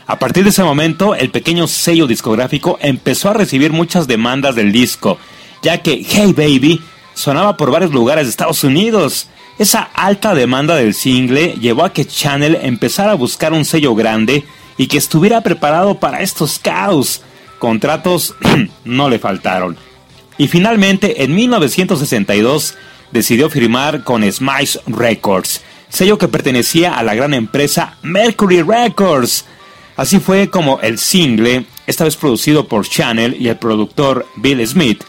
A 0.06 0.18
partir 0.18 0.44
de 0.44 0.50
ese 0.50 0.64
momento, 0.64 1.14
el 1.14 1.30
pequeño 1.30 1.66
sello 1.66 2.06
discográfico 2.06 2.78
empezó 2.80 3.30
a 3.30 3.34
recibir 3.34 3.72
muchas 3.72 4.06
demandas 4.08 4.56
del 4.56 4.72
disco, 4.72 5.18
ya 5.62 5.78
que 5.78 6.04
Hey 6.04 6.32
Baby 6.36 6.80
sonaba 7.14 7.56
por 7.56 7.70
varios 7.70 7.92
lugares 7.92 8.26
de 8.26 8.30
Estados 8.30 8.64
Unidos. 8.64 9.28
Esa 9.58 9.82
alta 9.94 10.34
demanda 10.34 10.74
del 10.74 10.94
single 10.94 11.54
llevó 11.60 11.84
a 11.84 11.92
que 11.92 12.06
Channel 12.06 12.58
empezara 12.62 13.12
a 13.12 13.16
buscar 13.16 13.52
un 13.52 13.64
sello 13.64 13.94
grande 13.94 14.44
y 14.76 14.88
que 14.88 14.98
estuviera 14.98 15.40
preparado 15.42 16.00
para 16.00 16.22
estos 16.22 16.58
caos. 16.58 17.22
Contratos 17.58 18.34
no 18.84 19.08
le 19.08 19.18
faltaron. 19.18 19.76
Y 20.42 20.48
finalmente, 20.48 21.22
en 21.22 21.36
1962, 21.36 22.74
decidió 23.12 23.48
firmar 23.48 24.02
con 24.02 24.24
Smice 24.28 24.80
Records, 24.88 25.62
sello 25.88 26.18
que 26.18 26.26
pertenecía 26.26 26.98
a 26.98 27.04
la 27.04 27.14
gran 27.14 27.32
empresa 27.32 27.96
Mercury 28.02 28.60
Records. 28.60 29.44
Así 29.94 30.18
fue 30.18 30.50
como 30.50 30.80
el 30.80 30.98
single, 30.98 31.66
esta 31.86 32.02
vez 32.02 32.16
producido 32.16 32.66
por 32.66 32.88
Channel 32.88 33.36
y 33.38 33.46
el 33.46 33.56
productor 33.56 34.26
Bill 34.34 34.66
Smith, 34.66 35.04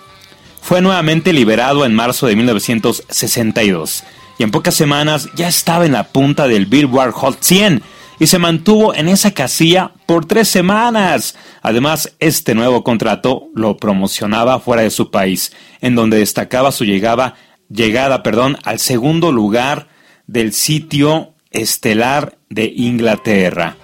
fue 0.62 0.82
nuevamente 0.82 1.34
liberado 1.34 1.84
en 1.84 1.96
marzo 1.96 2.28
de 2.28 2.36
1962 2.36 4.04
y 4.38 4.44
en 4.44 4.52
pocas 4.52 4.76
semanas 4.76 5.30
ya 5.36 5.48
estaba 5.48 5.88
en 5.88 5.94
la 5.94 6.10
punta 6.10 6.48
del 6.48 6.68
Billboard 6.68 7.14
Hot 7.14 7.38
100 7.42 7.82
y 8.20 8.28
se 8.28 8.40
mantuvo 8.40 8.94
en 8.94 9.08
esa 9.08 9.32
casilla 9.32 9.92
por 10.06 10.26
tres 10.26 10.48
semanas. 10.48 11.36
Además, 11.62 12.14
este 12.20 12.56
nuevo 12.56 12.84
contrato 12.84 13.48
lo 13.54 13.78
promocionaba 13.78 14.60
fuera 14.60 14.84
de 14.84 14.92
su 14.92 15.12
país, 15.12 15.52
en 15.82 15.96
donde 15.96 16.20
destacaba 16.20 16.72
su 16.72 16.86
llegada, 16.86 17.36
llegada 17.70 18.24
perdón, 18.24 18.58
al 18.64 18.80
segundo 18.80 19.32
lugar 19.32 19.88
del 20.28 20.54
sitio 20.54 21.34
estelar 21.52 22.38
de 22.50 22.72
Inglaterra. 22.76 23.78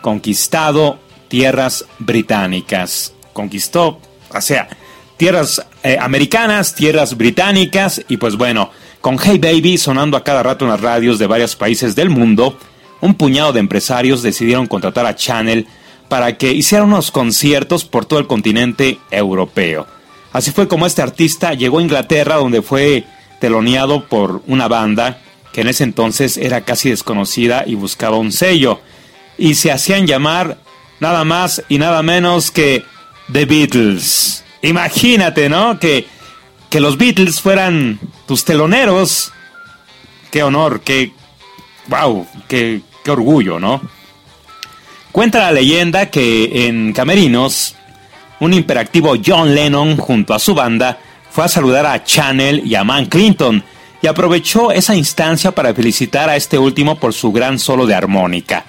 Conquistado 0.00 0.98
tierras 1.28 1.84
británicas. 1.98 3.14
Conquistó, 3.32 4.00
o 4.34 4.40
sea, 4.40 4.68
tierras 5.16 5.64
eh, 5.82 5.96
americanas, 6.00 6.74
tierras 6.74 7.16
británicas 7.16 8.02
y 8.08 8.16
pues 8.16 8.36
bueno, 8.36 8.70
con 9.00 9.18
Hey 9.18 9.38
Baby 9.38 9.78
sonando 9.78 10.16
a 10.16 10.24
cada 10.24 10.42
rato 10.42 10.64
en 10.64 10.70
las 10.70 10.80
radios 10.80 11.18
de 11.18 11.26
varios 11.26 11.54
países 11.54 11.94
del 11.94 12.10
mundo, 12.10 12.58
un 13.00 13.14
puñado 13.14 13.52
de 13.52 13.60
empresarios 13.60 14.22
decidieron 14.22 14.66
contratar 14.66 15.06
a 15.06 15.16
Channel 15.16 15.66
para 16.08 16.36
que 16.38 16.52
hiciera 16.52 16.84
unos 16.84 17.10
conciertos 17.10 17.84
por 17.84 18.06
todo 18.06 18.18
el 18.18 18.26
continente 18.26 18.98
europeo. 19.10 19.86
Así 20.32 20.50
fue 20.50 20.68
como 20.68 20.86
este 20.86 21.02
artista 21.02 21.54
llegó 21.54 21.78
a 21.78 21.82
Inglaterra 21.82 22.36
donde 22.36 22.62
fue 22.62 23.04
teloneado 23.40 24.08
por 24.08 24.42
una 24.46 24.68
banda 24.68 25.20
que 25.52 25.62
en 25.62 25.68
ese 25.68 25.84
entonces 25.84 26.36
era 26.36 26.62
casi 26.62 26.90
desconocida 26.90 27.64
y 27.66 27.74
buscaba 27.74 28.16
un 28.16 28.32
sello. 28.32 28.80
Y 29.38 29.54
se 29.54 29.72
hacían 29.72 30.06
llamar 30.06 30.58
nada 31.00 31.24
más 31.24 31.62
y 31.68 31.78
nada 31.78 32.02
menos 32.02 32.50
que 32.50 32.84
The 33.32 33.44
Beatles. 33.44 34.44
Imagínate, 34.62 35.48
¿no? 35.48 35.78
Que, 35.78 36.06
que 36.70 36.80
los 36.80 36.98
Beatles 36.98 37.40
fueran 37.40 37.98
tus 38.26 38.44
teloneros. 38.44 39.32
Qué 40.30 40.42
honor, 40.42 40.80
qué... 40.80 41.12
¡Wow! 41.86 42.26
Qué, 42.48 42.82
orgullo, 43.10 43.58
¿no? 43.58 43.80
Cuenta 45.12 45.38
la 45.40 45.52
leyenda 45.52 46.06
que 46.06 46.66
en 46.66 46.92
Camerinos, 46.92 47.74
un 48.40 48.54
imperactivo 48.54 49.14
John 49.24 49.54
Lennon 49.54 49.96
junto 49.96 50.34
a 50.34 50.38
su 50.38 50.54
banda 50.54 50.98
fue 51.30 51.44
a 51.44 51.48
saludar 51.48 51.86
a 51.86 52.04
Channel 52.04 52.62
y 52.64 52.74
a 52.74 52.84
Man 52.84 53.06
Clinton 53.06 53.64
y 54.00 54.06
aprovechó 54.06 54.70
esa 54.70 54.94
instancia 54.94 55.52
para 55.52 55.74
felicitar 55.74 56.28
a 56.28 56.36
este 56.36 56.58
último 56.58 56.96
por 56.96 57.12
su 57.12 57.32
gran 57.32 57.58
solo 57.58 57.86
de 57.86 57.94
armónica. 57.94 58.64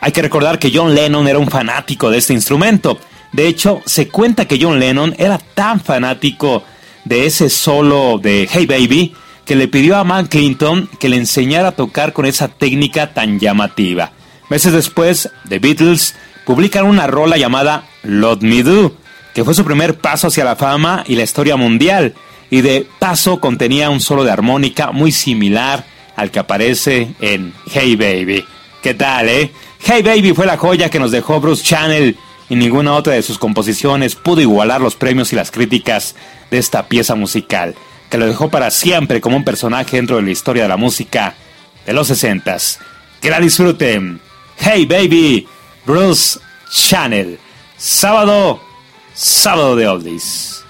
Hay 0.00 0.12
que 0.12 0.22
recordar 0.22 0.58
que 0.58 0.72
John 0.74 0.94
Lennon 0.94 1.28
era 1.28 1.38
un 1.38 1.48
fanático 1.48 2.10
de 2.10 2.18
este 2.18 2.32
instrumento. 2.32 2.98
De 3.32 3.46
hecho, 3.46 3.82
se 3.86 4.08
cuenta 4.08 4.46
que 4.46 4.58
John 4.60 4.78
Lennon 4.78 5.14
era 5.18 5.38
tan 5.38 5.80
fanático 5.80 6.64
de 7.04 7.26
ese 7.26 7.48
solo 7.48 8.18
de 8.18 8.48
Hey 8.50 8.66
Baby 8.66 9.14
que 9.46 9.56
le 9.56 9.68
pidió 9.68 9.96
a 9.96 10.04
Man 10.04 10.26
Clinton 10.26 10.90
que 10.98 11.08
le 11.08 11.16
enseñara 11.16 11.68
a 11.68 11.76
tocar 11.76 12.12
con 12.12 12.26
esa 12.26 12.48
técnica 12.48 13.14
tan 13.14 13.38
llamativa. 13.38 14.12
Meses 14.50 14.72
después, 14.72 15.30
The 15.48 15.60
Beatles 15.60 16.14
publican 16.44 16.84
una 16.84 17.06
rola 17.06 17.36
llamada 17.36 17.84
Let 18.02 18.38
Me 18.40 18.62
Do, 18.62 18.94
que 19.34 19.44
fue 19.44 19.54
su 19.54 19.64
primer 19.64 19.98
paso 19.98 20.26
hacia 20.26 20.44
la 20.44 20.56
fama 20.56 21.04
y 21.06 21.16
la 21.16 21.22
historia 21.22 21.56
mundial, 21.56 22.14
y 22.50 22.60
de 22.60 22.86
paso 22.98 23.40
contenía 23.40 23.90
un 23.90 24.00
solo 24.00 24.24
de 24.24 24.30
armónica 24.30 24.92
muy 24.92 25.12
similar 25.12 25.84
al 26.16 26.30
que 26.30 26.38
aparece 26.38 27.14
en 27.20 27.52
Hey 27.70 27.96
Baby. 27.96 28.44
¿Qué 28.82 28.94
tal, 28.94 29.28
eh? 29.28 29.50
Hey 29.80 30.02
Baby 30.02 30.32
fue 30.32 30.46
la 30.46 30.56
joya 30.56 30.90
que 30.90 30.98
nos 30.98 31.10
dejó 31.10 31.40
Bruce 31.40 31.64
Channel 31.64 32.16
y 32.48 32.54
ninguna 32.56 32.94
otra 32.94 33.14
de 33.14 33.22
sus 33.22 33.38
composiciones 33.38 34.14
pudo 34.14 34.40
igualar 34.40 34.80
los 34.80 34.94
premios 34.94 35.32
y 35.32 35.36
las 35.36 35.50
críticas 35.50 36.14
de 36.50 36.58
esta 36.58 36.86
pieza 36.86 37.14
musical, 37.14 37.74
que 38.10 38.18
lo 38.18 38.26
dejó 38.26 38.50
para 38.50 38.70
siempre 38.70 39.20
como 39.20 39.36
un 39.36 39.44
personaje 39.44 39.96
dentro 39.96 40.16
de 40.16 40.22
la 40.22 40.30
historia 40.30 40.64
de 40.64 40.68
la 40.68 40.76
música 40.76 41.34
de 41.84 41.92
los 41.92 42.10
60s. 42.10 42.78
Que 43.20 43.30
la 43.30 43.40
disfruten. 43.40 44.20
Hey 44.58 44.86
Baby, 44.86 45.48
Bruce 45.84 46.38
Channel. 46.70 47.38
Sábado, 47.76 48.60
sábado 49.14 49.76
de 49.76 49.86
oldies. 49.86 50.64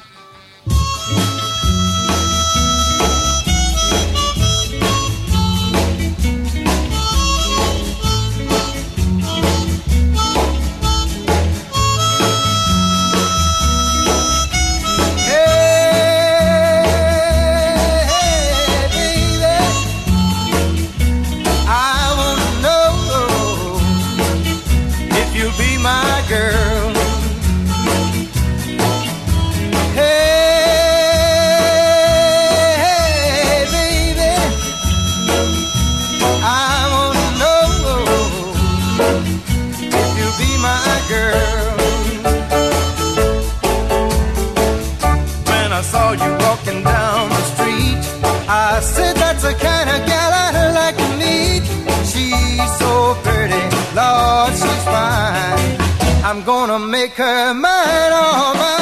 Gonna 56.46 56.78
make 56.78 57.14
her 57.14 57.52
mine, 57.54 58.12
all 58.12 58.54
mine. 58.54 58.75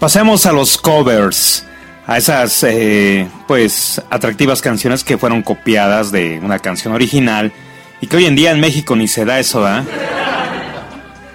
Pasemos 0.00 0.46
a 0.46 0.52
los 0.52 0.78
covers, 0.78 1.64
a 2.06 2.18
esas 2.18 2.62
eh, 2.62 3.26
pues 3.48 4.00
atractivas 4.10 4.62
canciones 4.62 5.02
que 5.02 5.18
fueron 5.18 5.42
copiadas 5.42 6.12
de 6.12 6.38
una 6.42 6.60
canción 6.60 6.94
original 6.94 7.52
y 8.00 8.06
que 8.06 8.16
hoy 8.16 8.26
en 8.26 8.36
día 8.36 8.52
en 8.52 8.60
México 8.60 8.94
ni 8.94 9.08
se 9.08 9.24
da 9.24 9.40
eso, 9.40 9.66
¿ah? 9.66 9.82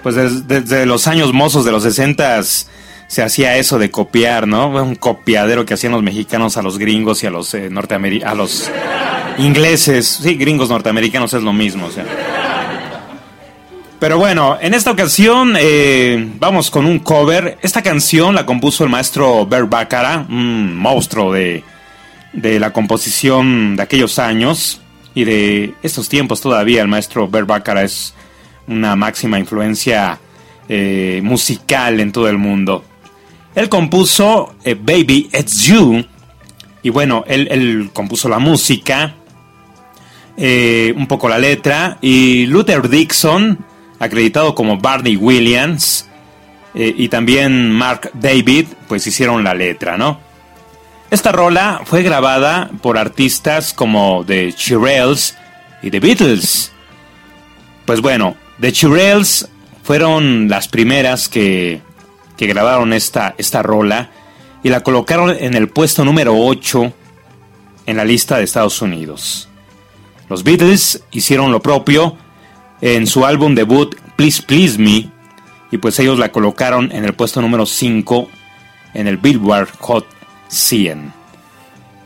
Pues 0.02 0.14
des- 0.14 0.48
desde 0.48 0.86
los 0.86 1.06
años 1.06 1.32
mozos 1.34 1.64
de 1.66 1.72
los 1.72 1.82
60 1.82 2.42
se 2.42 3.22
hacía 3.22 3.56
eso 3.58 3.78
de 3.78 3.90
copiar, 3.90 4.46
¿no? 4.48 4.68
Un 4.82 4.94
copiadero 4.94 5.66
que 5.66 5.74
hacían 5.74 5.92
los 5.92 6.02
mexicanos 6.02 6.56
a 6.56 6.62
los 6.62 6.78
gringos 6.78 7.22
y 7.22 7.26
a 7.26 7.30
los 7.30 7.52
eh, 7.54 7.70
a 8.24 8.34
los 8.34 8.70
ingleses, 9.38 10.06
sí, 10.22 10.36
gringos 10.36 10.70
norteamericanos 10.70 11.34
es 11.34 11.42
lo 11.42 11.52
mismo, 11.52 11.86
o 11.86 11.90
sea. 11.90 12.04
Pero 13.98 14.18
bueno, 14.18 14.58
en 14.60 14.74
esta 14.74 14.90
ocasión 14.90 15.54
eh, 15.58 16.32
vamos 16.38 16.70
con 16.70 16.84
un 16.84 16.98
cover. 16.98 17.58
Esta 17.62 17.82
canción 17.82 18.34
la 18.34 18.44
compuso 18.44 18.84
el 18.84 18.90
maestro 18.90 19.46
Bert 19.46 19.68
Baccara, 19.70 20.26
un 20.28 20.76
monstruo 20.76 21.32
de, 21.32 21.62
de 22.32 22.58
la 22.58 22.72
composición 22.72 23.76
de 23.76 23.82
aquellos 23.82 24.18
años 24.18 24.80
y 25.14 25.24
de 25.24 25.74
estos 25.82 26.08
tiempos 26.08 26.40
todavía. 26.40 26.82
El 26.82 26.88
maestro 26.88 27.28
Bert 27.28 27.46
Baccara 27.46 27.82
es 27.82 28.14
una 28.66 28.96
máxima 28.96 29.38
influencia 29.38 30.18
eh, 30.68 31.20
musical 31.22 32.00
en 32.00 32.10
todo 32.12 32.28
el 32.28 32.36
mundo. 32.36 32.84
Él 33.54 33.68
compuso 33.68 34.56
eh, 34.64 34.74
Baby 34.74 35.30
It's 35.32 35.62
You 35.62 36.04
y 36.82 36.90
bueno, 36.90 37.24
él, 37.26 37.90
compuso 37.94 38.28
la 38.28 38.38
música, 38.38 39.14
un 40.36 41.06
poco 41.06 41.28
la 41.28 41.38
letra 41.38 41.96
y 42.02 42.44
Luther 42.44 42.90
Dixon 42.90 43.58
acreditado 44.04 44.54
como 44.54 44.78
Barney 44.78 45.16
Williams, 45.16 46.06
eh, 46.74 46.92
y 46.96 47.08
también 47.08 47.70
Mark 47.70 48.10
David, 48.14 48.66
pues 48.88 49.06
hicieron 49.06 49.44
la 49.44 49.54
letra, 49.54 49.96
¿no? 49.96 50.20
Esta 51.10 51.30
rola 51.30 51.82
fue 51.84 52.02
grabada 52.02 52.70
por 52.82 52.98
artistas 52.98 53.72
como 53.72 54.24
The 54.26 54.50
Shirelles 54.50 55.36
y 55.82 55.90
The 55.90 56.00
Beatles. 56.00 56.72
Pues 57.86 58.00
bueno, 58.00 58.36
The 58.60 58.72
Shirelles 58.72 59.48
fueron 59.84 60.48
las 60.48 60.66
primeras 60.66 61.28
que, 61.28 61.80
que 62.36 62.46
grabaron 62.46 62.92
esta, 62.92 63.34
esta 63.38 63.62
rola 63.62 64.10
y 64.64 64.70
la 64.70 64.82
colocaron 64.82 65.30
en 65.30 65.54
el 65.54 65.68
puesto 65.68 66.04
número 66.04 66.36
8 66.36 66.92
en 67.86 67.96
la 67.96 68.04
lista 68.04 68.38
de 68.38 68.44
Estados 68.44 68.82
Unidos. 68.82 69.48
Los 70.28 70.42
Beatles 70.42 71.04
hicieron 71.12 71.52
lo 71.52 71.60
propio 71.60 72.16
en 72.84 73.06
su 73.06 73.24
álbum 73.24 73.54
debut 73.54 73.96
Please 74.14 74.42
Please 74.42 74.78
Me 74.78 75.08
y 75.72 75.78
pues 75.78 75.98
ellos 76.00 76.18
la 76.18 76.30
colocaron 76.30 76.92
en 76.92 77.06
el 77.06 77.14
puesto 77.14 77.40
número 77.40 77.64
5 77.64 78.28
en 78.92 79.06
el 79.08 79.16
Billboard 79.16 79.70
Hot 79.78 80.06
100. 80.48 81.10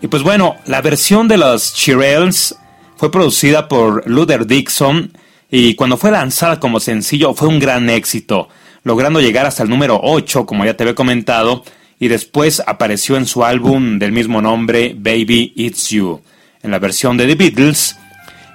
Y 0.00 0.06
pues 0.06 0.22
bueno, 0.22 0.54
la 0.66 0.80
versión 0.80 1.26
de 1.26 1.36
los 1.36 1.74
Shirelles 1.74 2.54
fue 2.96 3.10
producida 3.10 3.66
por 3.66 4.08
Luther 4.08 4.46
Dixon 4.46 5.10
y 5.50 5.74
cuando 5.74 5.96
fue 5.96 6.12
lanzada 6.12 6.60
como 6.60 6.78
sencillo 6.78 7.34
fue 7.34 7.48
un 7.48 7.58
gran 7.58 7.90
éxito. 7.90 8.48
logrando 8.84 9.20
llegar 9.20 9.44
hasta 9.46 9.64
el 9.64 9.68
número 9.68 10.00
8, 10.00 10.46
como 10.46 10.64
ya 10.64 10.74
te 10.74 10.84
había 10.84 10.94
comentado, 10.94 11.64
y 11.98 12.06
después 12.06 12.62
apareció 12.64 13.16
en 13.16 13.26
su 13.26 13.44
álbum 13.44 13.98
del 13.98 14.12
mismo 14.12 14.40
nombre, 14.40 14.94
Baby 14.96 15.52
It's 15.56 15.88
You. 15.88 16.22
En 16.62 16.70
la 16.70 16.78
versión 16.78 17.16
de 17.16 17.26
The 17.26 17.34
Beatles, 17.34 17.96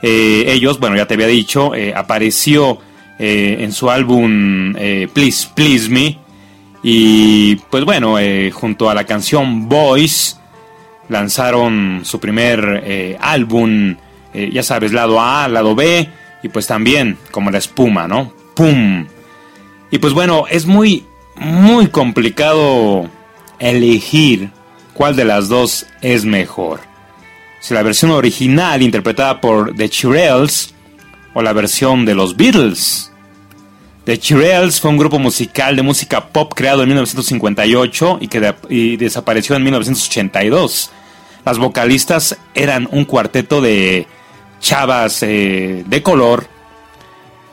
eh, 0.05 0.51
ellos, 0.51 0.81
bueno, 0.81 0.97
ya 0.97 1.07
te 1.07 1.13
había 1.13 1.27
dicho, 1.27 1.73
eh, 1.73 1.93
apareció 1.95 2.77
eh, 3.17 3.59
en 3.61 3.71
su 3.71 3.89
álbum 3.89 4.73
Please 5.13 5.47
Please 5.55 5.87
Me, 5.89 6.19
y 6.83 7.55
pues 7.55 7.85
bueno, 7.85 8.17
junto 8.51 8.89
a 8.89 8.93
la 8.93 9.05
canción 9.05 9.69
Boys, 9.69 10.37
lanzaron 11.07 12.01
su 12.03 12.19
primer 12.19 13.17
álbum, 13.21 13.95
ya 14.33 14.61
sabes, 14.61 14.91
lado 14.91 15.21
A, 15.21 15.47
lado 15.47 15.73
B, 15.73 16.09
y 16.43 16.49
pues 16.49 16.67
también 16.67 17.17
como 17.31 17.49
la 17.49 17.59
espuma, 17.59 18.05
¿no? 18.05 18.33
¡Pum! 18.55 19.05
Y 19.89 19.99
pues 19.99 20.11
bueno, 20.11 20.43
es 20.49 20.65
muy, 20.65 21.05
muy 21.37 21.87
complicado 21.87 23.09
elegir 23.59 24.49
cuál 24.93 25.15
de 25.15 25.23
las 25.23 25.47
dos 25.47 25.85
es 26.01 26.25
mejor. 26.25 26.92
Si 27.63 27.73
la 27.73 27.81
versión 27.81 28.11
original 28.11 28.81
interpretada 28.81 29.39
por 29.39 29.73
The 29.73 29.87
Chirelles 29.87 30.73
o 31.33 31.41
la 31.41 31.53
versión 31.53 32.03
de 32.03 32.13
los 32.13 32.35
Beatles. 32.35 33.09
The 34.03 34.19
Chirelles 34.19 34.81
fue 34.81 34.91
un 34.91 34.97
grupo 34.97 35.17
musical 35.17 35.77
de 35.77 35.81
música 35.81 36.27
pop 36.27 36.51
creado 36.53 36.83
en 36.83 36.89
1958 36.89 38.17
y 38.19 38.27
que 38.27 38.53
desapareció 38.99 39.55
en 39.55 39.63
1982. 39.63 40.91
Las 41.45 41.57
vocalistas 41.57 42.37
eran 42.53 42.85
un 42.91 43.05
cuarteto 43.05 43.61
de 43.61 44.07
chavas 44.59 45.23
eh, 45.23 45.85
de 45.87 46.03
color 46.03 46.45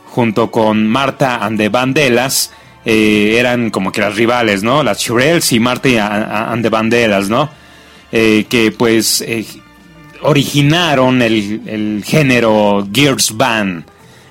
junto 0.06 0.50
con 0.50 0.88
Marta 0.88 1.36
and 1.36 1.56
the 1.56 1.68
Bandelas, 1.68 2.50
eh, 2.84 3.36
eran 3.38 3.70
como 3.70 3.92
que 3.92 4.00
las 4.00 4.16
rivales, 4.16 4.64
¿no? 4.64 4.82
Las 4.82 4.98
Churels 4.98 5.52
y 5.52 5.60
Marta 5.60 6.50
and 6.50 6.64
the 6.64 6.68
Bandelas, 6.68 7.28
¿no? 7.28 7.48
Eh, 8.10 8.46
que 8.48 8.72
pues 8.72 9.24
originaron 10.22 11.22
el, 11.22 11.62
el 11.66 12.04
género 12.04 12.86
Gears 12.92 13.36
Band 13.36 13.84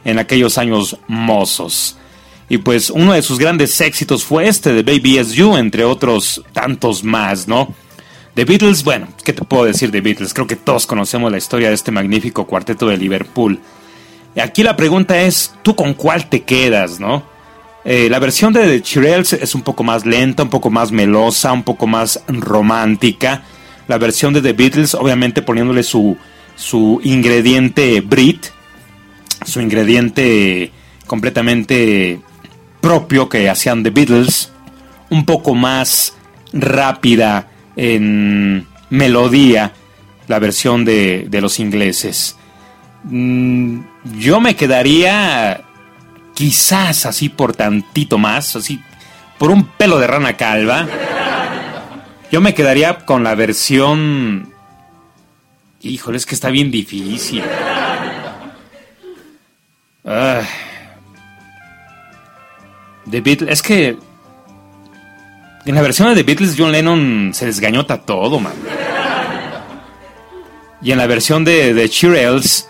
en 0.06 0.20
aquellos 0.20 0.58
años 0.58 0.98
mozos. 1.08 1.98
Y 2.50 2.58
pues 2.58 2.90
uno 2.90 3.14
de 3.14 3.22
sus 3.22 3.38
grandes 3.38 3.80
éxitos 3.80 4.24
fue 4.24 4.48
este 4.48 4.74
de 4.74 4.82
Baby 4.82 5.24
You, 5.34 5.56
entre 5.56 5.86
otros 5.86 6.44
tantos 6.52 7.04
más, 7.04 7.48
¿no? 7.48 7.74
The 8.34 8.46
Beatles, 8.46 8.84
bueno, 8.84 9.08
¿qué 9.24 9.34
te 9.34 9.44
puedo 9.44 9.66
decir 9.66 9.92
de 9.92 10.02
Beatles? 10.02 10.34
Creo 10.34 10.48
que 10.48 10.56
todos 10.56 10.88
conocemos 10.88 11.32
la 11.32 11.38
historia 11.38 11.70
de 11.70 11.76
este 11.76 11.92
magnífico 11.92 12.48
cuarteto 12.48 12.88
de 12.88 12.98
Liverpool. 12.98 13.60
Aquí 14.42 14.64
la 14.64 14.76
pregunta 14.76 15.20
es, 15.22 15.54
¿tú 15.62 15.76
con 15.76 15.94
cuál 15.94 16.30
te 16.30 16.42
quedas, 16.42 17.00
no? 17.00 17.24
Eh, 17.84 18.08
la 18.10 18.20
versión 18.20 18.54
de 18.54 18.66
The 18.66 18.82
Chirelles 18.82 19.34
es 19.34 19.56
un 19.56 19.62
poco 19.62 19.84
más 19.84 20.06
lenta, 20.06 20.44
un 20.44 20.50
poco 20.50 20.70
más 20.70 20.92
melosa, 20.92 21.52
un 21.52 21.64
poco 21.64 21.86
más 21.86 22.22
romántica. 22.28 23.44
La 23.90 23.98
versión 23.98 24.34
de 24.34 24.42
The 24.42 24.54
Beatles, 24.54 24.94
obviamente 24.94 25.42
poniéndole 25.42 25.84
su, 25.84 26.16
su 26.56 27.02
ingrediente 27.04 28.00
Brit, 28.02 28.46
su 29.44 29.60
ingrediente 29.60 30.72
completamente 31.08 32.22
propio 32.80 33.28
que 33.28 33.50
hacían 33.50 33.84
The 33.84 33.90
Beatles, 33.90 34.52
un 35.10 35.26
poco 35.26 35.56
más 35.56 36.16
rápida 36.54 37.50
en 37.76 38.68
melodía, 38.92 39.74
la 40.28 40.40
versión 40.40 40.86
de, 40.86 41.26
de 41.28 41.42
los 41.42 41.60
ingleses. 41.60 42.38
Mm, 43.06 43.80
yo 44.20 44.40
me 44.40 44.56
quedaría 44.56 45.62
quizás 46.36 47.06
así 47.08 47.28
por 47.28 47.56
tantito 47.56 48.18
más, 48.18 48.56
así 48.56 48.80
por 49.40 49.50
un 49.50 49.64
pelo 49.64 49.98
de 49.98 50.08
rana 50.08 50.38
calva. 50.38 50.88
Yo 52.32 52.42
me 52.42 52.54
quedaría 52.54 53.06
con 53.06 53.24
la 53.24 53.36
versión... 53.36 54.54
Híjole, 55.82 56.18
es 56.18 56.26
que 56.26 56.36
está 56.36 56.50
bien 56.50 56.72
difícil. 56.72 57.44
Ah. 60.06 60.42
The 63.10 63.22
Beatles, 63.22 63.52
es 63.54 63.62
que 63.62 63.98
en 65.66 65.76
la 65.76 65.82
versión 65.82 66.10
de 66.10 66.16
The 66.16 66.24
Beatles 66.24 66.56
John 66.58 66.72
Lennon 66.72 67.32
se 67.34 67.46
desgañota 67.46 67.98
todo, 68.02 68.40
man. 68.40 68.54
Y 70.82 70.92
en 70.92 70.98
la 70.98 71.08
versión 71.08 71.44
de 71.44 71.74
The 71.74 71.90
Chirelles, 71.90 72.70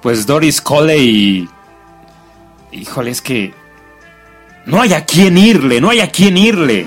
pues 0.00 0.26
Doris 0.26 0.60
Coley, 0.60 1.48
híjole, 2.72 3.10
es 3.10 3.20
que 3.20 3.52
no 4.66 4.80
hay 4.80 4.94
a 4.94 5.04
quién 5.04 5.36
irle, 5.36 5.80
no 5.80 5.90
hay 5.90 6.00
a 6.00 6.10
quién 6.10 6.36
irle. 6.36 6.86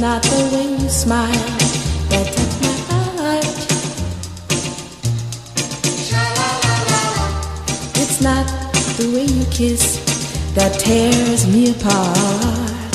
Not 0.00 0.22
the 0.22 0.50
way 0.54 0.66
you 0.80 0.88
smile 0.88 1.32
that 2.10 2.26
touch 2.34 2.54
my 2.62 2.76
heart. 2.88 3.44
It's 7.96 8.20
not 8.20 8.46
the 8.96 9.10
way 9.12 9.24
you 9.24 9.44
kiss 9.50 9.98
that 10.54 10.78
tears 10.78 11.46
me 11.48 11.70
apart. 11.72 12.94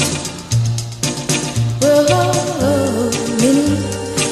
Oh, 1.82 3.12
many, 3.42 3.68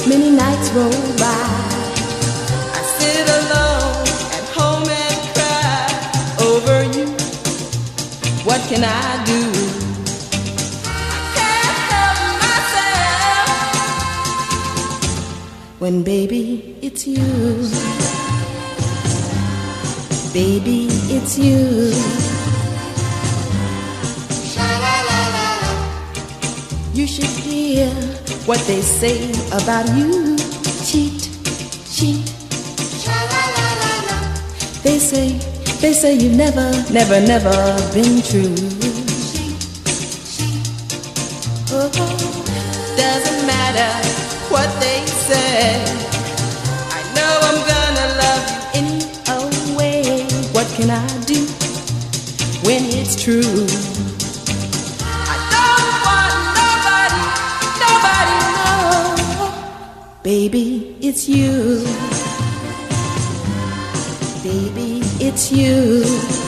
many 0.07 0.29
nights 0.33 0.69
roll 0.71 0.91
by. 1.19 1.51
I 2.77 2.81
sit 2.97 3.27
alone 3.39 4.07
at 4.37 4.45
home 4.55 4.87
and 4.87 5.19
cry 5.35 5.87
over 6.47 6.83
you. 6.97 7.07
What 8.45 8.61
can 8.69 8.83
I 8.85 9.25
do? 9.25 9.40
When 15.81 16.03
baby 16.03 16.77
it's 16.83 17.07
you. 17.07 17.25
Baby 20.31 20.85
it's 21.09 21.39
you. 21.39 21.89
You 26.93 27.07
should 27.07 27.25
hear 27.25 27.89
what 28.45 28.59
they 28.67 28.81
say 28.81 29.31
about 29.57 29.89
you. 29.97 30.37
Cheat 30.85 31.17
cheat. 31.89 32.29
They 34.83 34.99
say 34.99 35.29
they 35.81 35.93
say 35.93 36.13
you've 36.13 36.37
never 36.37 36.69
never 36.93 37.19
never 37.19 37.57
been 37.91 38.21
true. 38.21 38.53
Oh, 41.73 41.89
oh. 41.95 42.93
doesn't 42.97 43.47
matter 43.47 43.89
what 44.53 44.69
they 44.79 45.00
say. 45.31 45.83
I 46.97 47.01
know 47.15 47.31
I'm 47.47 47.59
gonna 47.73 48.07
love 48.23 48.43
you 48.51 48.61
any 48.79 48.99
old 49.35 49.57
way. 49.79 50.01
What 50.55 50.67
can 50.77 50.89
I 50.89 51.07
do 51.31 51.39
when 52.67 52.81
it's 52.99 53.15
true? 53.23 53.55
I 55.33 55.35
don't 55.55 55.91
want 56.07 56.35
nobody, 56.61 57.23
nobody, 57.85 58.37
no. 58.57 58.71
Baby, 60.23 60.65
it's 61.07 61.23
you. 61.29 61.55
Baby, 64.43 64.89
it's 65.27 65.51
you. 65.51 66.40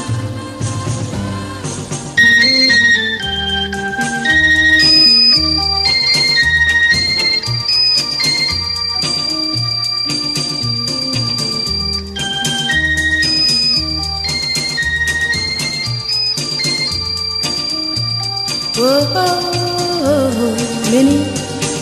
Whoa, 19.11 20.55
many, 20.91 21.17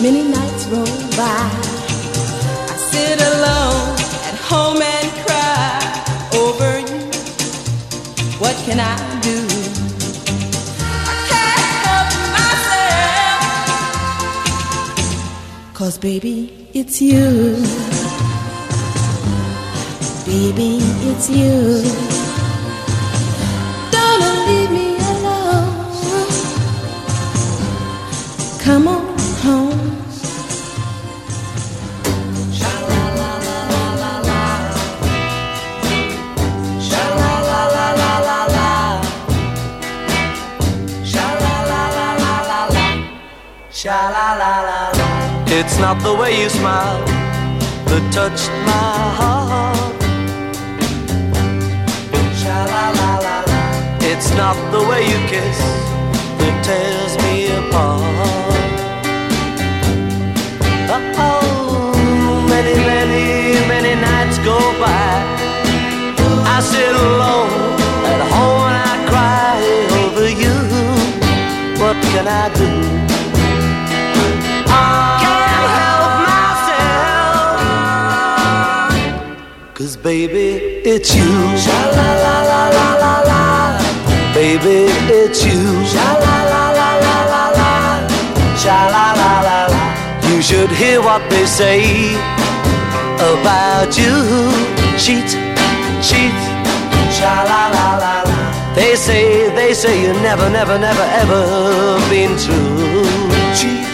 many 0.01 0.23
nights 0.27 0.65
roll 0.67 0.85
by. 1.17 1.49
I 2.73 2.75
sit 2.91 3.21
alone 3.21 3.95
at 4.29 4.35
home 4.49 4.81
and 4.81 5.09
cry 5.25 5.79
over 6.43 6.79
you. 6.79 7.01
What 8.39 8.55
can 8.65 8.79
I 8.79 8.95
do? 9.21 9.37
I 10.79 11.15
can't 11.29 11.59
help. 11.85 12.09
Cause 15.73 15.97
baby, 15.97 16.69
it's 16.73 17.01
you. 17.01 17.55
Baby, 20.25 20.77
it's 21.09 21.29
you. 21.29 22.20
Way 46.31 46.43
you 46.43 46.49
smile 46.49 47.03
that 47.89 48.03
touched 48.13 48.51
my 48.65 48.97
heart. 49.19 50.01
Sha 52.41 52.57
la 52.73 52.85
la 52.99 53.11
la 53.25 53.37
la. 53.51 53.61
It's 54.11 54.29
not 54.41 54.57
the 54.71 54.81
way 54.89 55.01
you 55.11 55.19
kiss 55.27 56.00
it's 80.91 81.15
you. 81.15 81.31
Sha 81.63 81.79
la 81.97 82.09
la 82.25 82.35
la 82.49 82.61
la 82.77 82.87
la 83.03 83.13
la. 83.29 83.41
Baby, 84.35 84.79
it's 85.19 85.39
you. 85.47 85.61
Sha 85.91 86.07
la 86.23 86.37
la 86.51 86.63
la 86.79 86.89
la 87.05 87.17
la 87.31 87.43
la. 87.59 87.71
Sha 88.61 88.77
la 88.95 89.05
la 89.21 89.31
la 89.47 89.59
la. 89.73 89.83
You 90.27 90.41
should 90.41 90.71
hear 90.81 90.99
what 91.01 91.21
they 91.29 91.45
say 91.45 91.81
about 93.31 93.91
you. 94.01 94.15
Cheat, 95.03 95.29
cheat. 96.07 96.39
Sha 97.17 97.33
la 97.49 97.61
la 97.75 97.87
la 98.03 98.15
la. 98.29 98.37
They 98.75 98.95
say, 98.95 99.49
they 99.55 99.73
say 99.73 99.95
you 100.03 100.13
never, 100.27 100.49
never, 100.49 100.77
never, 100.77 101.05
ever 101.21 101.43
been 102.11 102.33
true. 102.43 103.07
Cheat, 103.59 103.87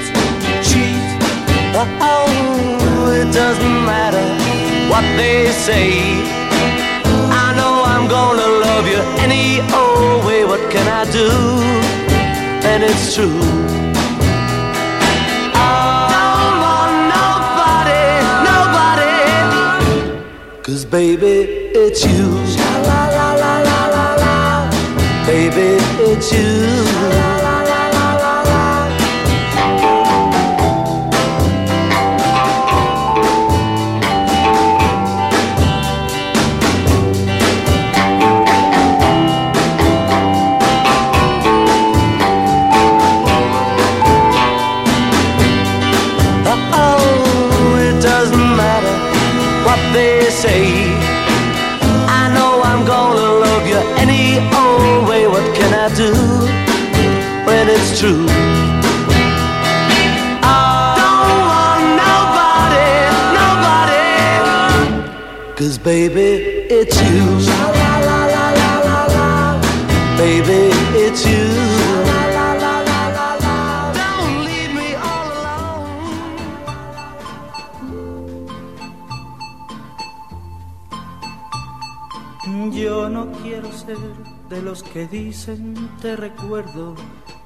cheat. 0.68 1.06
Oh, 2.02 3.14
it 3.22 3.30
doesn't 3.32 3.80
matter 3.86 4.28
what 4.90 5.06
they 5.20 5.52
say. 5.52 6.47
I 8.08 8.10
I'm 8.10 8.14
gonna 8.14 8.48
love 8.48 8.88
you 8.88 9.02
any 9.20 9.60
old 9.74 10.26
way. 10.26 10.46
What 10.46 10.72
can 10.72 10.88
I 10.88 11.04
do? 11.12 11.30
And 12.66 12.84
it's 12.84 13.14
true. 13.16 13.40
Don't 16.14 16.56
want 16.64 16.94
nobody, 17.18 18.04
nobody. 18.48 19.16
Cause 20.64 20.86
baby, 20.86 21.72
it's 21.76 22.06
you. 22.06 22.28
Baby, 25.26 25.78
it's 26.00 26.32
you. 26.32 27.37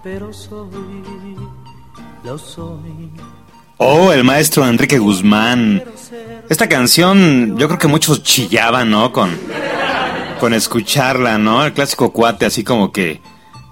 Pero 0.04 0.32
soy, 0.34 0.70
lo 2.24 2.38
soy. 2.38 3.10
Oh, 3.78 4.12
el 4.12 4.24
maestro 4.24 4.68
Enrique 4.68 5.00
Guzmán. 5.00 5.84
Esta 6.50 6.68
canción, 6.70 7.58
yo 7.58 7.68
creo 7.68 7.80
que 7.80 7.88
muchos 7.88 8.22
chillaban, 8.24 8.90
¿no? 8.92 9.12
Con, 9.12 9.32
con 10.40 10.54
escucharla, 10.54 11.38
¿no? 11.38 11.66
El 11.66 11.74
clásico 11.74 12.12
cuate, 12.12 12.46
así 12.46 12.64
como 12.64 12.92
que, 12.92 13.22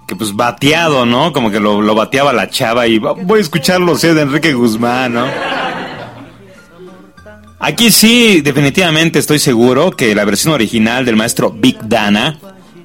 que 0.08 0.16
pues 0.16 0.34
bateado, 0.34 1.06
¿no? 1.06 1.32
Como 1.32 1.50
que 1.50 1.60
lo, 1.60 1.80
lo 1.80 1.94
bateaba 1.94 2.32
la 2.32 2.48
chava 2.50 2.86
y 2.88 2.98
"Va- 2.98 3.12
voy 3.12 3.38
a 3.38 3.42
escucharlo, 3.42 3.96
sé, 3.96 4.14
de 4.14 4.22
Enrique 4.22 4.52
Guzmán, 4.52 5.12
¿no? 5.14 5.26
Aquí 7.62 7.90
sí, 7.90 8.40
definitivamente 8.40 9.18
estoy 9.18 9.38
seguro 9.38 9.90
que 9.90 10.14
la 10.14 10.24
versión 10.24 10.54
original 10.54 11.04
del 11.04 11.16
maestro 11.16 11.50
Big 11.50 11.78
Dana, 11.82 12.38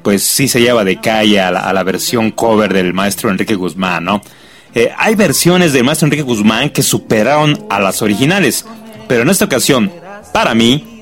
pues 0.06 0.22
sí 0.22 0.48
se 0.48 0.62
lleva 0.62 0.84
de 0.84 1.02
calle 1.02 1.42
a 1.42 1.50
la, 1.50 1.84
versión 1.84 2.30
cover 2.30 2.72
del 2.72 2.94
maestro 2.94 3.32
Enrique 3.32 3.56
Guzmán, 3.56 4.04
¿no? 4.04 4.22
Eh, 4.76 4.94
hay 4.96 5.16
versiones 5.16 5.74
del 5.74 5.84
maestro 5.84 6.06
Enrique 6.06 6.22
Guzmán 6.22 6.70
que 6.70 6.84
superaron 6.84 7.66
a 7.72 7.80
las 7.80 8.04
originales, 8.04 8.68
pero 9.08 9.24
en 9.24 9.30
esta 9.30 9.46
ocasión, 9.46 9.92
para 10.32 10.54
mí, 10.54 11.02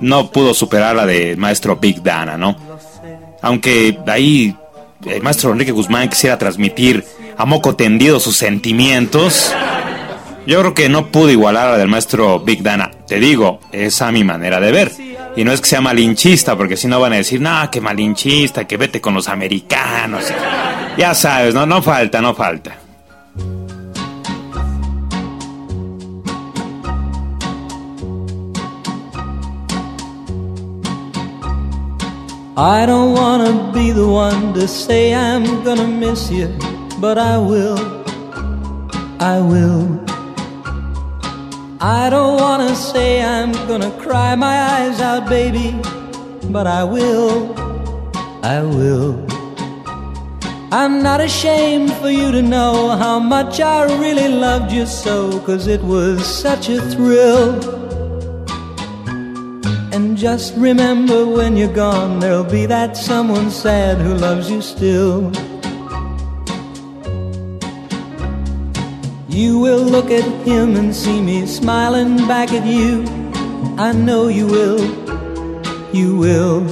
no 0.00 0.30
pudo 0.30 0.52
superar 0.52 0.96
la 0.96 1.06
de 1.06 1.34
maestro 1.36 1.76
Big 1.76 2.02
Dana, 2.02 2.36
¿no? 2.36 2.58
Aunque 3.40 3.98
ahí 4.06 4.54
el 5.06 5.22
maestro 5.22 5.52
Enrique 5.52 5.72
Guzmán 5.72 6.10
quisiera 6.10 6.36
transmitir 6.36 7.06
a 7.38 7.46
moco 7.46 7.74
tendido 7.74 8.20
sus 8.20 8.36
sentimientos, 8.36 9.54
yo 10.46 10.60
creo 10.60 10.74
que 10.74 10.90
no 10.90 11.06
pudo 11.06 11.30
igualar 11.30 11.68
a 11.68 11.70
la 11.70 11.78
del 11.78 11.88
maestro 11.88 12.38
Big 12.40 12.62
Dana. 12.62 12.90
Te 13.06 13.18
digo, 13.18 13.60
es 13.72 14.02
a 14.02 14.12
mi 14.12 14.24
manera 14.24 14.60
de 14.60 14.72
ver. 14.72 14.92
Y 15.36 15.44
no 15.44 15.52
es 15.52 15.60
que 15.60 15.68
sea 15.68 15.80
malinchista, 15.80 16.56
porque 16.56 16.76
si 16.76 16.88
no 16.88 17.00
van 17.00 17.12
a 17.12 17.16
decir, 17.16 17.40
no, 17.40 17.70
que 17.70 17.80
malinchista, 17.80 18.66
que 18.66 18.76
vete 18.76 19.00
con 19.00 19.14
los 19.14 19.28
americanos. 19.28 20.24
Ya 20.96 21.14
sabes, 21.14 21.54
no, 21.54 21.64
no 21.64 21.82
falta, 21.82 22.20
no 22.20 22.34
falta. 22.34 22.76
I 32.60 32.86
don't 32.86 33.14
wanna 33.14 33.70
be 33.72 33.92
the 33.92 34.08
one 34.08 34.52
to 34.54 34.66
say 34.66 35.14
I'm 35.14 35.62
gonna 35.62 35.86
miss 35.86 36.28
you, 36.28 36.48
but 37.00 37.16
I 37.16 37.38
will. 37.38 37.78
I 39.20 39.38
will. 39.40 40.17
I 41.80 42.10
don't 42.10 42.40
wanna 42.40 42.74
say 42.74 43.22
I'm 43.22 43.52
gonna 43.68 43.92
cry 44.00 44.34
my 44.34 44.58
eyes 44.60 45.00
out, 45.00 45.28
baby, 45.28 45.80
but 46.50 46.66
I 46.66 46.82
will. 46.82 47.54
I 48.42 48.62
will. 48.62 49.24
I'm 50.72 51.04
not 51.04 51.20
ashamed 51.20 51.92
for 51.94 52.10
you 52.10 52.32
to 52.32 52.42
know 52.42 52.96
how 52.96 53.20
much 53.20 53.60
I 53.60 53.84
really 53.84 54.26
loved 54.26 54.72
you 54.72 54.86
so, 54.86 55.38
cause 55.46 55.68
it 55.68 55.80
was 55.82 56.26
such 56.26 56.68
a 56.68 56.80
thrill. 56.90 57.54
And 59.92 60.16
just 60.16 60.56
remember 60.56 61.26
when 61.26 61.56
you're 61.56 61.72
gone, 61.72 62.18
there'll 62.18 62.42
be 62.42 62.66
that 62.66 62.96
someone 62.96 63.52
sad 63.52 63.98
who 63.98 64.14
loves 64.14 64.50
you 64.50 64.62
still. 64.62 65.30
You 69.38 69.60
will 69.60 69.84
look 69.84 70.10
at 70.10 70.24
him 70.44 70.74
and 70.74 70.92
see 70.92 71.22
me 71.22 71.46
smiling 71.46 72.16
back 72.26 72.52
at 72.52 72.66
you. 72.66 73.04
I 73.78 73.92
know 73.92 74.26
you 74.26 74.48
will. 74.48 74.80
You 75.94 76.16
will. 76.16 76.66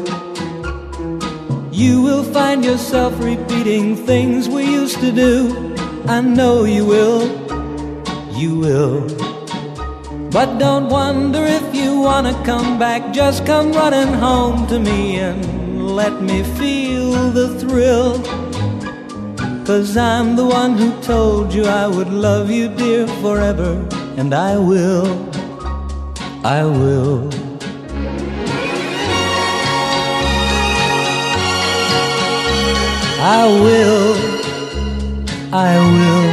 You 1.70 2.02
will 2.02 2.24
find 2.24 2.64
yourself 2.64 3.14
repeating 3.22 3.94
things 3.94 4.48
we 4.48 4.64
used 4.64 4.98
to 4.98 5.12
do. 5.12 5.76
I 6.08 6.20
know 6.20 6.64
you 6.64 6.84
will. 6.84 7.22
You 8.34 8.58
will. 8.58 9.00
But 10.32 10.58
don't 10.58 10.88
wonder 10.88 11.44
if 11.44 11.72
you 11.72 12.00
wanna 12.00 12.34
come 12.44 12.80
back. 12.80 13.12
Just 13.12 13.46
come 13.46 13.70
running 13.70 14.12
home 14.14 14.66
to 14.66 14.80
me 14.80 15.20
and 15.20 15.94
let 15.94 16.20
me 16.20 16.42
feel 16.58 17.30
the 17.30 17.48
thrill. 17.60 18.45
Cause 19.66 19.96
I'm 19.96 20.36
the 20.36 20.46
one 20.46 20.78
who 20.78 20.92
told 21.02 21.52
you 21.52 21.64
I 21.64 21.88
would 21.88 22.08
love 22.08 22.52
you, 22.52 22.68
dear, 22.68 23.08
forever. 23.20 23.84
And 24.16 24.32
I 24.32 24.56
will, 24.56 25.08
I 26.44 26.64
will. 26.64 27.28
I 33.18 33.44
will, 33.64 34.14
I 35.52 35.74
will. 35.96 36.30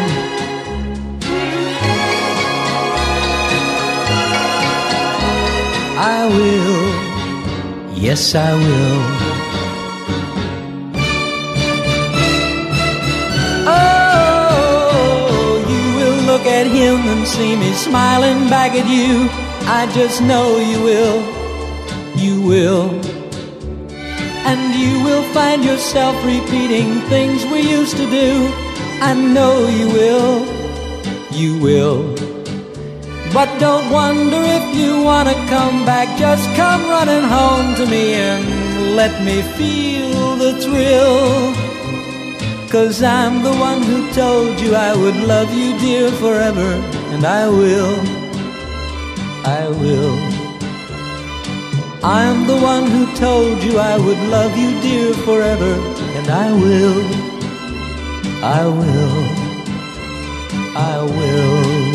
I 5.97 6.27
will, 6.27 7.97
yes, 7.97 8.35
I 8.35 8.53
will. 8.53 9.12
And 17.01 17.27
see 17.27 17.55
me 17.55 17.71
smiling 17.73 18.49
back 18.49 18.73
at 18.73 18.87
you. 18.87 19.27
I 19.67 19.89
just 19.93 20.21
know 20.21 20.57
you 20.57 20.81
will. 20.81 21.19
You 22.15 22.41
will. 22.41 22.89
And 24.45 24.75
you 24.75 25.03
will 25.03 25.23
find 25.33 25.63
yourself 25.63 26.15
repeating 26.25 27.01
things 27.09 27.45
we 27.45 27.61
used 27.61 27.97
to 27.97 28.09
do. 28.09 28.51
I 29.01 29.13
know 29.13 29.67
you 29.67 29.87
will. 29.87 30.45
You 31.31 31.59
will. 31.59 32.15
But 33.33 33.49
don't 33.59 33.89
wonder 33.89 34.41
if 34.59 34.75
you 34.75 35.01
wanna 35.01 35.33
come 35.47 35.85
back. 35.85 36.07
Just 36.17 36.45
come 36.55 36.83
running 36.87 37.23
home 37.23 37.75
to 37.75 37.85
me 37.85 38.13
and 38.13 38.95
let 38.95 39.23
me 39.23 39.41
feel 39.57 40.35
the 40.35 40.53
thrill. 40.61 41.72
Cause 42.73 43.03
I'm 43.03 43.43
the 43.43 43.53
one 43.53 43.83
who 43.83 44.11
told 44.13 44.59
you 44.59 44.73
I 44.73 44.95
would 44.95 45.17
love 45.17 45.53
you, 45.53 45.77
dear, 45.77 46.09
forever. 46.13 46.69
And 47.13 47.23
I 47.23 47.47
will. 47.47 47.93
I 49.45 49.67
will. 49.67 50.17
I'm 52.03 52.47
the 52.47 52.57
one 52.57 52.89
who 52.89 53.05
told 53.15 53.61
you 53.61 53.77
I 53.77 53.95
would 53.95 54.17
love 54.27 54.57
you, 54.57 54.71
dear, 54.81 55.13
forever. 55.13 55.73
And 56.17 56.27
I 56.31 56.51
will. 56.51 57.03
I 58.43 58.65
will. 58.65 59.23
I 60.75 60.97
will. 61.03 61.93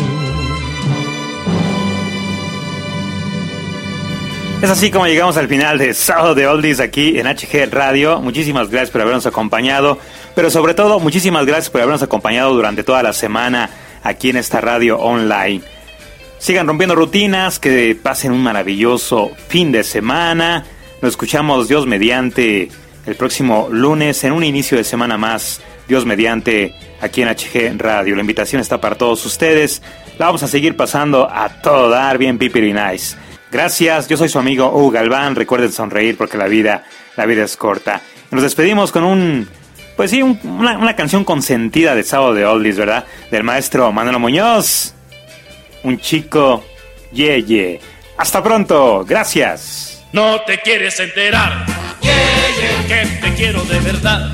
Es 4.61 4.69
así 4.69 4.91
como 4.91 5.07
llegamos 5.07 5.37
al 5.37 5.47
final 5.47 5.77
de 5.77 5.93
Sábado 5.93 6.35
de 6.35 6.45
Oldies 6.45 6.81
aquí 6.81 7.17
en 7.17 7.27
HG 7.27 7.71
Radio. 7.71 8.19
Muchísimas 8.19 8.69
gracias 8.69 8.91
por 8.91 8.99
habernos 8.99 9.25
acompañado, 9.25 9.99
pero 10.39 10.49
sobre 10.49 10.73
todo 10.73 11.01
muchísimas 11.01 11.45
gracias 11.45 11.69
por 11.69 11.81
habernos 11.81 12.01
acompañado 12.01 12.53
durante 12.53 12.85
toda 12.85 13.03
la 13.03 13.11
semana 13.11 13.69
aquí 14.03 14.29
en 14.29 14.37
esta 14.37 14.61
radio 14.61 14.97
online. 14.97 15.61
Sigan 16.37 16.65
rompiendo 16.65 16.95
rutinas, 16.95 17.59
que 17.59 17.93
pasen 18.01 18.31
un 18.31 18.41
maravilloso 18.41 19.31
fin 19.49 19.73
de 19.73 19.83
semana. 19.83 20.63
Nos 21.01 21.09
escuchamos 21.09 21.67
Dios 21.67 21.85
mediante 21.87 22.69
el 23.05 23.15
próximo 23.15 23.67
lunes 23.69 24.23
en 24.23 24.31
un 24.31 24.45
inicio 24.45 24.77
de 24.77 24.85
semana 24.85 25.17
más. 25.17 25.59
Dios 25.89 26.05
mediante 26.05 26.73
aquí 27.01 27.21
en 27.21 27.27
HG 27.27 27.77
Radio. 27.77 28.15
La 28.15 28.21
invitación 28.21 28.61
está 28.61 28.79
para 28.79 28.95
todos 28.95 29.25
ustedes. 29.25 29.81
La 30.17 30.27
vamos 30.27 30.43
a 30.43 30.47
seguir 30.47 30.77
pasando 30.77 31.29
a 31.29 31.49
todo 31.61 31.89
dar 31.89 32.17
bien 32.17 32.37
pipiri 32.37 32.71
nice. 32.71 33.17
Gracias, 33.51 34.07
yo 34.07 34.15
soy 34.15 34.29
su 34.29 34.39
amigo 34.39 34.69
Hugo 34.69 34.91
Galván. 34.91 35.35
Recuerden 35.35 35.73
sonreír 35.73 36.15
porque 36.15 36.37
la 36.37 36.47
vida, 36.47 36.85
la 37.17 37.25
vida 37.25 37.43
es 37.43 37.57
corta. 37.57 38.01
Nos 38.31 38.43
despedimos 38.43 38.93
con 38.93 39.03
un, 39.03 39.49
pues 39.99 40.11
sí, 40.11 40.21
un- 40.23 40.39
una, 40.45 40.95
canción 40.95 41.25
consentida 41.25 41.93
de 41.93 42.03
Sábado 42.03 42.33
de 42.33 42.45
Oldies, 42.45 42.77
¿verdad? 42.77 43.03
Del 43.31 43.43
maestro 43.43 43.91
Manuel 43.91 44.17
Muñoz. 44.17 44.93
Un 45.83 45.99
chico, 45.99 46.63
ye, 47.11 47.43
ye. 47.43 47.81
Hasta 48.15 48.41
pronto, 48.41 49.03
gracias. 49.05 50.01
No 50.13 50.39
te 50.47 50.57
quieres 50.59 50.97
enterar 51.01 51.65
que 52.87 53.05
te 53.21 53.33
quiero 53.33 53.61
de 53.65 53.79
verdad. 53.81 54.31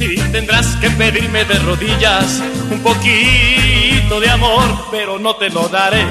Y 0.00 0.16
tendrás 0.32 0.74
que 0.80 0.90
pedirme 0.90 1.44
de 1.44 1.60
rodillas 1.60 2.42
un 2.72 2.80
poquito 2.80 4.18
de 4.18 4.28
amor, 4.28 4.86
pero 4.90 5.20
no 5.20 5.36
te 5.36 5.50
lo 5.50 5.68
daré. 5.68 6.04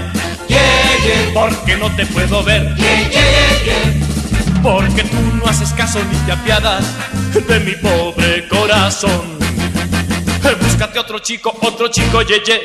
Porque 1.33 1.75
no 1.75 1.93
te 1.97 2.05
puedo 2.05 2.45
ver. 2.45 2.73
Porque 4.61 5.03
tú 5.03 5.17
no 5.35 5.45
haces 5.49 5.71
caso 5.73 5.99
ni 6.11 6.17
te 6.25 6.31
apiadas 6.31 6.83
de 7.33 7.59
mi 7.59 7.73
pobre 7.75 8.47
corazón. 8.47 9.37
Búscate 10.61 10.99
otro 10.99 11.19
chico, 11.19 11.57
otro 11.61 11.89
chico, 11.89 12.21
ye, 12.21 12.41
ye, 12.45 12.61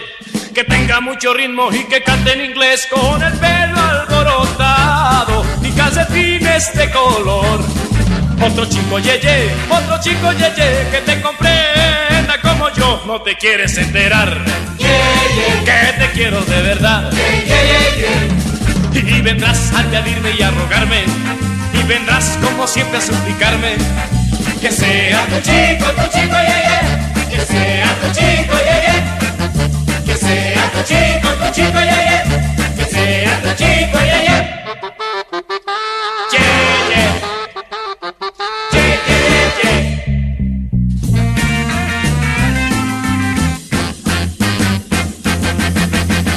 que 0.55 0.64
tenga 0.64 1.01
mucho 1.01 1.32
ritmo 1.34 1.72
y 1.72 1.84
que 1.84 2.03
cante 2.03 2.32
en 2.32 2.51
inglés 2.51 2.86
con 2.90 3.22
el 3.22 3.32
pelo 3.34 3.80
alborotado 3.80 5.45
y 5.62 5.70
calcetines 5.72 6.72
de 6.74 6.90
color. 6.90 7.61
Otro 8.40 8.66
chico, 8.66 8.99
ye, 8.99 9.20
ye, 9.20 9.51
otro 9.68 10.01
chico, 10.01 10.32
ye, 10.32 10.53
ye, 10.57 10.88
que 10.90 11.01
te 11.05 11.20
comprenda 11.20 12.40
como 12.43 12.70
yo. 12.70 13.03
No 13.07 13.20
te 13.22 13.36
quieres 13.36 13.76
enterar 13.78 14.45
que 15.64 15.95
te 15.99 16.11
quiero 16.12 16.40
de 16.43 16.62
verdad. 16.62 17.11
Y 18.93 19.20
vendrás 19.20 19.72
a 19.72 19.82
pedirme 19.84 20.32
y 20.38 20.43
a 20.43 20.51
rogarme, 20.51 21.05
vendrás 21.93 22.38
como 22.43 22.66
siempre 22.66 22.99
a 22.99 23.01
suplicarme. 23.03 23.76
Que 24.61 24.70
sea 24.72 25.26
tu 25.26 25.40
chico, 25.40 25.86
tu 25.93 26.05
chico, 26.14 26.36
ye, 26.49 26.59
ye. 26.68 26.78
Que 27.30 27.40
sea 27.45 27.90
tu 28.01 28.07
chico, 28.16 28.57
ye, 28.66 28.76
ye. 28.86 28.97
Que 30.07 30.16
sea 30.16 30.64
tu 30.72 30.80
chico, 30.88 31.28
tu 31.40 31.47
chico, 31.53 31.80
ye, 31.90 31.99
ye. 32.11 32.18
Que 32.76 32.84
sea 32.95 33.34
tu 33.43 33.51
chico, 33.61 33.99
ye, 34.11 34.18
ye. 34.28 34.38
Ye, 36.32 36.45
ye. 36.93 37.05
Ye, 38.72 38.84
ye, 39.09 39.18
ye. 39.59 39.72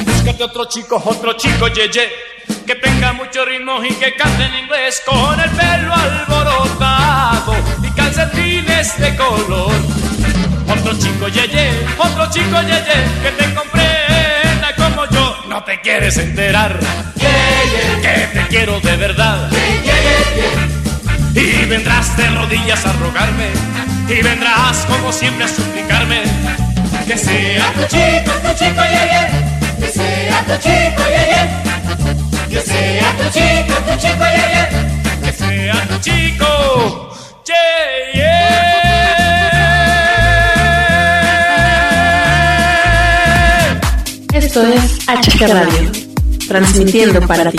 Búscate 0.04 0.42
otro 0.44 0.64
chico, 0.66 0.96
otro 1.02 1.32
chico, 1.34 1.68
ye, 1.68 1.88
ye, 1.94 2.04
que 2.66 2.74
tenga 2.74 3.12
mucho 3.12 3.44
ritmo 3.44 3.82
y 3.84 3.94
que 3.94 4.12
cante 4.16 4.44
en 4.44 4.64
inglés 4.64 5.00
con 5.06 5.38
el 5.38 5.50
pelo 5.50 5.94
alborotado 5.94 7.54
y 7.80 7.90
calcetines 7.92 8.98
de 8.98 9.14
color. 9.14 9.72
Otro 10.68 10.98
chico, 10.98 11.28
ye, 11.28 11.46
ye, 11.46 11.70
otro 11.96 12.28
chico, 12.28 12.60
ye, 12.62 12.74
ye, 12.88 13.22
que 13.22 13.30
te 13.38 13.54
comprenda 13.54 14.74
como 14.76 15.06
yo. 15.10 15.44
No 15.48 15.62
te 15.62 15.80
quieres 15.80 16.16
enterar 16.18 16.76
que 18.02 18.28
te 18.32 18.46
quiero 18.48 18.80
de 18.80 18.96
verdad. 18.96 19.48
Y 21.34 21.64
vendrás 21.66 22.16
de 22.16 22.28
rodillas 22.30 22.84
a 22.84 22.92
rogarme 22.94 23.50
y 24.08 24.22
vendrás 24.22 24.84
como 24.86 25.12
siempre 25.12 25.44
a 25.44 25.48
suplicarme 25.48 26.22
que 27.06 27.16
sea 27.16 27.72
tu 27.74 27.82
chico, 27.82 28.32
tu 28.42 28.58
chico, 28.58 28.82
ye, 28.82 29.02
ye. 29.12 29.86
Que 29.86 29.92
sea 29.92 30.44
tu 30.46 30.56
chico, 30.56 31.02
ye, 31.08 31.26
ye. 31.30 31.65
Que 32.48 32.60
sea 32.60 33.16
tu 33.18 33.24
chico, 33.36 33.74
tu 33.86 33.94
chico, 33.98 34.24
ye, 34.36 34.46
ye. 34.54 34.64
Que 35.24 35.32
sea 35.32 35.88
tu 35.88 35.96
chico, 36.00 36.48
ye, 37.44 37.64
ye. 38.14 38.34
Esto 44.32 44.62
es 44.62 44.82
HG 45.08 45.46
Radio, 45.48 45.90
transmitiendo 46.48 47.20
para 47.26 47.50
ti. 47.50 47.58